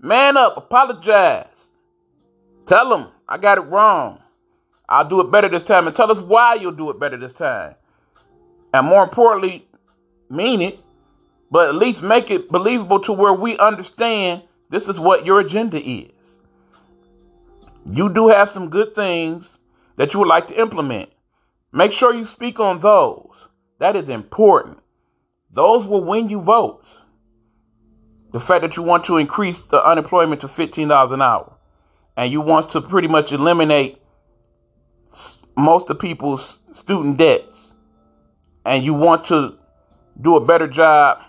man 0.00 0.36
up, 0.36 0.56
apologize. 0.56 1.46
Tell 2.66 2.88
them 2.90 3.08
I 3.28 3.38
got 3.38 3.58
it 3.58 3.62
wrong. 3.62 4.20
I'll 4.88 5.08
do 5.08 5.20
it 5.20 5.30
better 5.30 5.48
this 5.48 5.64
time 5.64 5.86
and 5.86 5.96
tell 5.96 6.12
us 6.12 6.20
why 6.20 6.54
you'll 6.56 6.72
do 6.72 6.90
it 6.90 7.00
better 7.00 7.16
this 7.18 7.34
time. 7.34 7.76
And 8.74 8.86
more 8.86 9.04
importantly, 9.04 9.66
mean 10.30 10.62
it, 10.62 10.80
but 11.50 11.68
at 11.68 11.76
least 11.76 12.02
make 12.02 12.30
it 12.30 12.50
believable 12.50 13.00
to 13.02 13.12
where 13.12 13.34
we 13.34 13.58
understand 13.58 14.42
this 14.70 14.88
is 14.88 14.98
what 14.98 15.24
your 15.24 15.40
agenda 15.40 15.80
is. 15.80 16.12
You 17.90 18.12
do 18.12 18.28
have 18.28 18.50
some 18.50 18.68
good 18.68 18.94
things 18.94 19.48
that 19.96 20.12
you 20.12 20.20
would 20.20 20.28
like 20.28 20.48
to 20.48 20.60
implement. 20.60 21.10
Make 21.72 21.92
sure 21.92 22.14
you 22.14 22.26
speak 22.26 22.60
on 22.60 22.80
those. 22.80 23.46
That 23.78 23.96
is 23.96 24.08
important. 24.08 24.78
Those 25.50 25.86
will 25.86 26.04
win 26.04 26.28
you 26.28 26.40
votes. 26.40 26.88
The 28.32 28.40
fact 28.40 28.62
that 28.62 28.76
you 28.76 28.82
want 28.82 29.04
to 29.06 29.16
increase 29.16 29.60
the 29.60 29.82
unemployment 29.82 30.42
to 30.42 30.48
$15 30.48 31.12
an 31.12 31.22
hour 31.22 31.54
and 32.16 32.30
you 32.30 32.40
want 32.40 32.70
to 32.72 32.82
pretty 32.82 33.08
much 33.08 33.32
eliminate 33.32 34.02
most 35.56 35.88
of 35.88 35.98
people's 35.98 36.58
student 36.74 37.16
debts 37.16 37.68
and 38.66 38.84
you 38.84 38.92
want 38.92 39.24
to 39.26 39.56
do 40.20 40.36
a 40.36 40.44
better 40.44 40.66
job 40.66 41.22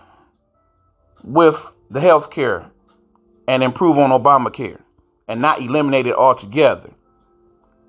with 1.24 1.72
the 1.90 2.00
health 2.00 2.30
care 2.30 2.70
and 3.50 3.64
improve 3.64 3.98
on 3.98 4.10
Obamacare 4.10 4.78
and 5.26 5.42
not 5.42 5.60
eliminate 5.60 6.06
it 6.06 6.14
altogether. 6.14 6.88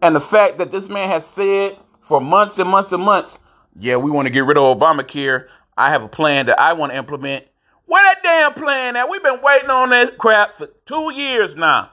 And 0.01 0.15
the 0.15 0.19
fact 0.19 0.57
that 0.57 0.71
this 0.71 0.89
man 0.89 1.07
has 1.07 1.23
said 1.23 1.77
for 2.01 2.19
months 2.19 2.57
and 2.57 2.67
months 2.67 2.91
and 2.91 3.03
months, 3.03 3.37
yeah, 3.79 3.97
we 3.97 4.09
want 4.09 4.25
to 4.25 4.31
get 4.31 4.43
rid 4.43 4.57
of 4.57 4.75
Obamacare. 4.75 5.45
I 5.77 5.91
have 5.91 6.01
a 6.01 6.07
plan 6.07 6.47
that 6.47 6.59
I 6.59 6.73
want 6.73 6.93
to 6.93 6.97
implement. 6.97 7.45
Where 7.85 8.03
that 8.03 8.23
damn 8.23 8.55
plan 8.55 8.95
at? 8.95 9.07
We've 9.07 9.21
been 9.21 9.39
waiting 9.43 9.69
on 9.69 9.91
this 9.91 10.09
crap 10.17 10.57
for 10.57 10.67
two 10.87 11.13
years 11.13 11.55
now. 11.55 11.91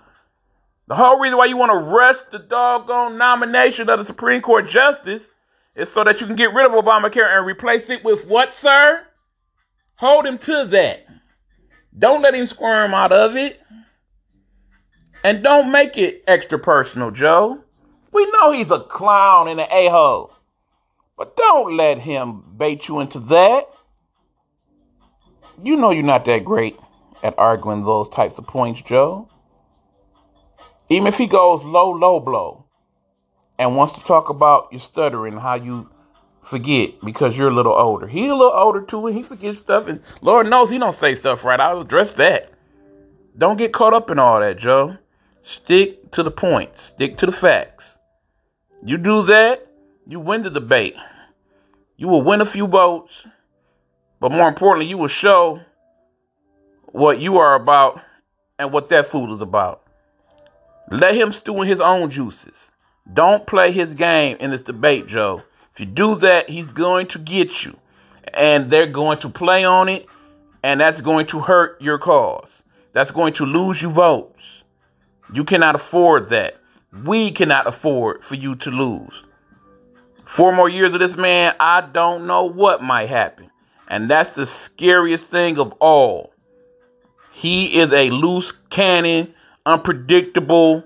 The 0.86 0.94
whole 0.94 1.20
reason 1.20 1.36
why 1.36 1.44
you 1.44 1.58
want 1.58 1.70
to 1.70 1.76
rush 1.76 2.16
the 2.32 2.38
doggone 2.38 3.18
nomination 3.18 3.90
of 3.90 3.98
the 3.98 4.06
Supreme 4.06 4.40
Court 4.40 4.66
justice 4.66 5.24
is 5.76 5.92
so 5.92 6.04
that 6.04 6.22
you 6.22 6.26
can 6.26 6.36
get 6.36 6.54
rid 6.54 6.64
of 6.64 6.72
Obamacare 6.72 7.36
and 7.36 7.46
replace 7.46 7.90
it 7.90 8.02
with 8.02 8.26
what, 8.28 8.54
sir? 8.54 9.06
Hold 9.96 10.26
him 10.26 10.38
to 10.38 10.64
that. 10.64 11.04
Don't 11.98 12.22
let 12.22 12.34
him 12.34 12.46
squirm 12.46 12.94
out 12.94 13.12
of 13.12 13.36
it. 13.36 13.60
And 15.24 15.42
don't 15.42 15.72
make 15.72 15.98
it 15.98 16.22
extra 16.26 16.58
personal, 16.58 17.10
Joe. 17.10 17.64
We 18.12 18.30
know 18.30 18.52
he's 18.52 18.70
a 18.70 18.80
clown 18.80 19.48
and 19.48 19.60
an 19.60 19.66
a 19.70 19.88
hole. 19.88 20.32
But 21.16 21.36
don't 21.36 21.76
let 21.76 21.98
him 21.98 22.44
bait 22.56 22.86
you 22.86 23.00
into 23.00 23.18
that. 23.20 23.68
You 25.62 25.74
know 25.76 25.90
you're 25.90 26.04
not 26.04 26.24
that 26.26 26.44
great 26.44 26.78
at 27.22 27.36
arguing 27.36 27.84
those 27.84 28.08
types 28.08 28.38
of 28.38 28.46
points, 28.46 28.80
Joe. 28.82 29.28
Even 30.88 31.08
if 31.08 31.18
he 31.18 31.26
goes 31.26 31.64
low, 31.64 31.90
low 31.90 32.20
blow 32.20 32.64
and 33.58 33.76
wants 33.76 33.94
to 33.94 34.00
talk 34.00 34.28
about 34.28 34.68
your 34.70 34.80
stuttering, 34.80 35.36
how 35.36 35.56
you 35.56 35.90
forget 36.48 36.94
because 37.04 37.36
you're 37.36 37.50
a 37.50 37.54
little 37.54 37.72
older. 37.72 38.06
He's 38.06 38.30
a 38.30 38.34
little 38.34 38.52
older 38.52 38.82
too, 38.82 39.06
and 39.06 39.16
he 39.16 39.22
forgets 39.22 39.58
stuff. 39.58 39.86
And 39.86 40.00
Lord 40.20 40.48
knows 40.48 40.70
he 40.70 40.78
don't 40.78 40.98
say 40.98 41.14
stuff 41.14 41.44
right. 41.44 41.60
I'll 41.60 41.82
address 41.82 42.10
that. 42.12 42.52
Don't 43.36 43.56
get 43.56 43.72
caught 43.72 43.94
up 43.94 44.10
in 44.10 44.18
all 44.18 44.40
that, 44.40 44.58
Joe. 44.58 44.96
Stick 45.44 46.10
to 46.12 46.22
the 46.22 46.30
points. 46.30 46.80
Stick 46.94 47.18
to 47.18 47.26
the 47.26 47.32
facts. 47.32 47.84
You 48.84 48.96
do 48.96 49.24
that, 49.24 49.66
you 50.06 50.20
win 50.20 50.42
the 50.42 50.50
debate. 50.50 50.94
You 51.96 52.08
will 52.08 52.22
win 52.22 52.40
a 52.40 52.46
few 52.46 52.66
votes, 52.66 53.12
but 54.20 54.30
more 54.30 54.48
importantly, 54.48 54.88
you 54.88 54.98
will 54.98 55.08
show 55.08 55.60
what 56.86 57.20
you 57.20 57.38
are 57.38 57.54
about 57.54 58.00
and 58.58 58.72
what 58.72 58.88
that 58.90 59.10
fool 59.10 59.34
is 59.34 59.40
about. 59.40 59.82
Let 60.90 61.14
him 61.14 61.32
stew 61.32 61.62
in 61.62 61.68
his 61.68 61.80
own 61.80 62.10
juices. 62.10 62.54
Don't 63.12 63.46
play 63.46 63.72
his 63.72 63.94
game 63.94 64.36
in 64.40 64.50
this 64.50 64.62
debate, 64.62 65.08
Joe. 65.08 65.42
If 65.78 65.86
you 65.86 65.94
do 65.94 66.16
that, 66.16 66.50
he's 66.50 66.66
going 66.66 67.06
to 67.06 67.20
get 67.20 67.62
you. 67.64 67.76
And 68.34 68.68
they're 68.68 68.88
going 68.88 69.20
to 69.20 69.28
play 69.28 69.62
on 69.62 69.88
it, 69.88 70.06
and 70.60 70.80
that's 70.80 71.00
going 71.00 71.28
to 71.28 71.38
hurt 71.38 71.80
your 71.80 72.00
cause. 72.00 72.48
That's 72.94 73.12
going 73.12 73.34
to 73.34 73.46
lose 73.46 73.80
you 73.80 73.88
votes. 73.88 74.42
You 75.32 75.44
cannot 75.44 75.76
afford 75.76 76.30
that. 76.30 76.56
We 77.04 77.30
cannot 77.30 77.68
afford 77.68 78.24
for 78.24 78.34
you 78.34 78.56
to 78.56 78.70
lose. 78.70 79.22
Four 80.26 80.50
more 80.50 80.68
years 80.68 80.94
of 80.94 80.98
this 80.98 81.16
man, 81.16 81.54
I 81.60 81.82
don't 81.82 82.26
know 82.26 82.42
what 82.42 82.82
might 82.82 83.08
happen. 83.08 83.48
And 83.86 84.10
that's 84.10 84.34
the 84.34 84.46
scariest 84.46 85.26
thing 85.26 85.60
of 85.60 85.70
all. 85.74 86.32
He 87.32 87.78
is 87.78 87.92
a 87.92 88.10
loose 88.10 88.52
cannon, 88.70 89.32
unpredictable. 89.64 90.82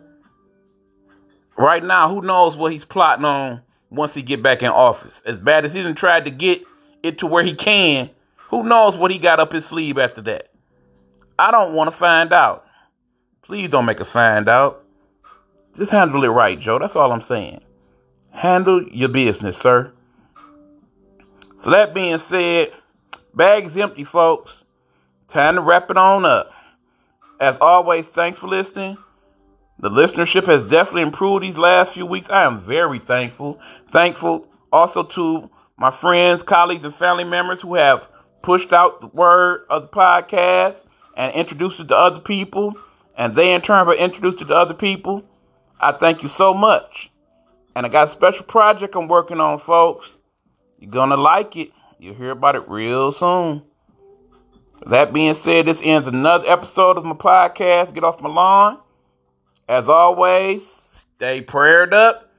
Right 1.56 1.82
now, 1.82 2.14
who 2.14 2.20
knows 2.20 2.56
what 2.56 2.72
he's 2.72 2.84
plotting 2.84 3.24
on 3.24 3.62
once 3.92 4.14
he 4.14 4.22
get 4.22 4.42
back 4.42 4.62
in 4.62 4.68
office. 4.68 5.20
As 5.24 5.38
bad 5.38 5.64
as 5.64 5.72
he 5.72 5.82
done 5.82 5.94
tried 5.94 6.24
to 6.24 6.30
get 6.30 6.62
it 7.02 7.18
to 7.18 7.26
where 7.26 7.44
he 7.44 7.54
can, 7.54 8.10
who 8.48 8.64
knows 8.64 8.96
what 8.96 9.10
he 9.10 9.18
got 9.18 9.38
up 9.38 9.52
his 9.52 9.66
sleeve 9.66 9.98
after 9.98 10.22
that. 10.22 10.50
I 11.38 11.50
don't 11.50 11.74
want 11.74 11.90
to 11.90 11.96
find 11.96 12.32
out. 12.32 12.66
Please 13.42 13.68
don't 13.68 13.84
make 13.84 14.00
us 14.00 14.08
find 14.08 14.48
out. 14.48 14.84
Just 15.76 15.90
handle 15.90 16.24
it 16.24 16.28
right, 16.28 16.58
Joe. 16.58 16.78
That's 16.78 16.96
all 16.96 17.12
I'm 17.12 17.22
saying. 17.22 17.60
Handle 18.30 18.82
your 18.88 19.08
business, 19.08 19.58
sir. 19.58 19.92
So 21.64 21.70
that 21.70 21.94
being 21.94 22.18
said, 22.18 22.72
bags 23.34 23.76
empty, 23.76 24.04
folks. 24.04 24.52
Time 25.28 25.56
to 25.56 25.60
wrap 25.60 25.90
it 25.90 25.96
on 25.96 26.24
up. 26.24 26.52
As 27.40 27.56
always, 27.60 28.06
thanks 28.06 28.38
for 28.38 28.48
listening. 28.48 28.96
The 29.82 29.90
listenership 29.90 30.46
has 30.46 30.62
definitely 30.62 31.02
improved 31.02 31.44
these 31.44 31.58
last 31.58 31.92
few 31.92 32.06
weeks. 32.06 32.30
I 32.30 32.44
am 32.44 32.60
very 32.60 33.00
thankful. 33.00 33.60
Thankful 33.90 34.48
also 34.72 35.02
to 35.02 35.50
my 35.76 35.90
friends, 35.90 36.42
colleagues, 36.42 36.84
and 36.84 36.94
family 36.94 37.24
members 37.24 37.60
who 37.60 37.74
have 37.74 38.06
pushed 38.42 38.72
out 38.72 39.00
the 39.00 39.08
word 39.08 39.66
of 39.68 39.82
the 39.82 39.88
podcast 39.88 40.80
and 41.16 41.34
introduced 41.34 41.80
it 41.80 41.88
to 41.88 41.96
other 41.96 42.20
people 42.20 42.74
and 43.16 43.34
they 43.34 43.52
in 43.52 43.60
turn 43.60 43.86
were 43.86 43.94
introduced 43.94 44.40
it 44.40 44.46
to 44.46 44.54
other 44.54 44.74
people, 44.74 45.24
I 45.80 45.92
thank 45.92 46.22
you 46.22 46.28
so 46.28 46.54
much. 46.54 47.10
And 47.74 47.86
I 47.86 47.88
got 47.88 48.08
a 48.08 48.10
special 48.10 48.44
project 48.44 48.94
I'm 48.94 49.08
working 49.08 49.40
on, 49.40 49.58
folks. 49.58 50.10
You're 50.78 50.90
gonna 50.90 51.16
like 51.16 51.56
it. 51.56 51.70
You'll 51.98 52.14
hear 52.14 52.30
about 52.30 52.56
it 52.56 52.68
real 52.68 53.12
soon. 53.12 53.62
That 54.86 55.12
being 55.12 55.34
said, 55.34 55.66
this 55.66 55.80
ends 55.82 56.08
another 56.08 56.48
episode 56.48 56.98
of 56.98 57.04
my 57.04 57.14
podcast, 57.14 57.94
Get 57.94 58.04
Off 58.04 58.20
My 58.20 58.28
Lawn. 58.28 58.81
As 59.68 59.88
always, 59.88 60.62
stay 61.16 61.40
prayed 61.40 61.92
up. 61.92 62.30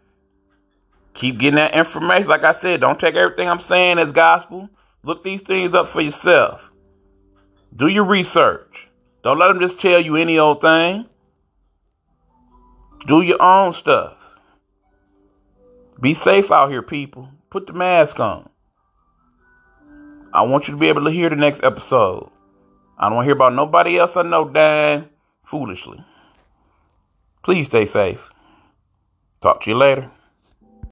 Keep 1.14 1.40
getting 1.40 1.56
that 1.56 1.76
information. 1.76 2.28
Like 2.28 2.44
I 2.44 2.54
said, 2.54 2.82
don't 2.82 3.00
take 3.00 3.16
everything 3.16 3.48
I'm 3.48 3.60
saying 3.60 4.00
as 4.00 4.12
gospel. 4.12 4.70
Look 5.04 5.24
these 5.24 5.42
things 5.42 5.74
up 5.74 5.90
for 5.90 6.02
yourself. 6.02 6.72
Do 7.76 7.88
your 7.88 8.06
research. 8.06 8.88
Don't 9.24 9.40
let 9.40 9.48
them 9.48 9.60
just 9.60 9.80
tell 9.80 10.00
you 10.00 10.16
any 10.16 10.38
old 10.38 10.62
thing. 10.62 11.06
Do 13.08 13.22
your 13.22 13.42
own 13.42 13.74
stuff. 13.74 14.18
Be 16.00 16.14
safe 16.14 16.52
out 16.52 16.72
here, 16.72 16.82
people. 16.82 17.30
Put 17.50 17.68
the 17.68 17.74
mask 17.74 18.20
on. 18.20 18.50
I 20.34 20.42
want 20.42 20.68
you 20.68 20.74
to 20.74 20.80
be 20.80 20.90
able 20.90 21.06
to 21.06 21.12
hear 21.12 21.30
the 21.30 21.36
next 21.36 21.64
episode. 21.64 22.30
I 22.98 23.08
don't 23.08 23.16
want 23.16 23.26
to 23.26 23.28
hear 23.28 23.36
about 23.36 23.54
nobody 23.54 23.98
else 23.98 24.16
I 24.16 24.24
know 24.24 24.46
dying 24.46 25.10
foolishly. 25.44 26.04
Please 27.44 27.68
stay 27.68 27.86
safe. 27.86 28.30
Talk 29.42 29.62
to 29.64 29.70
you 29.70 29.78
later. 29.78 30.10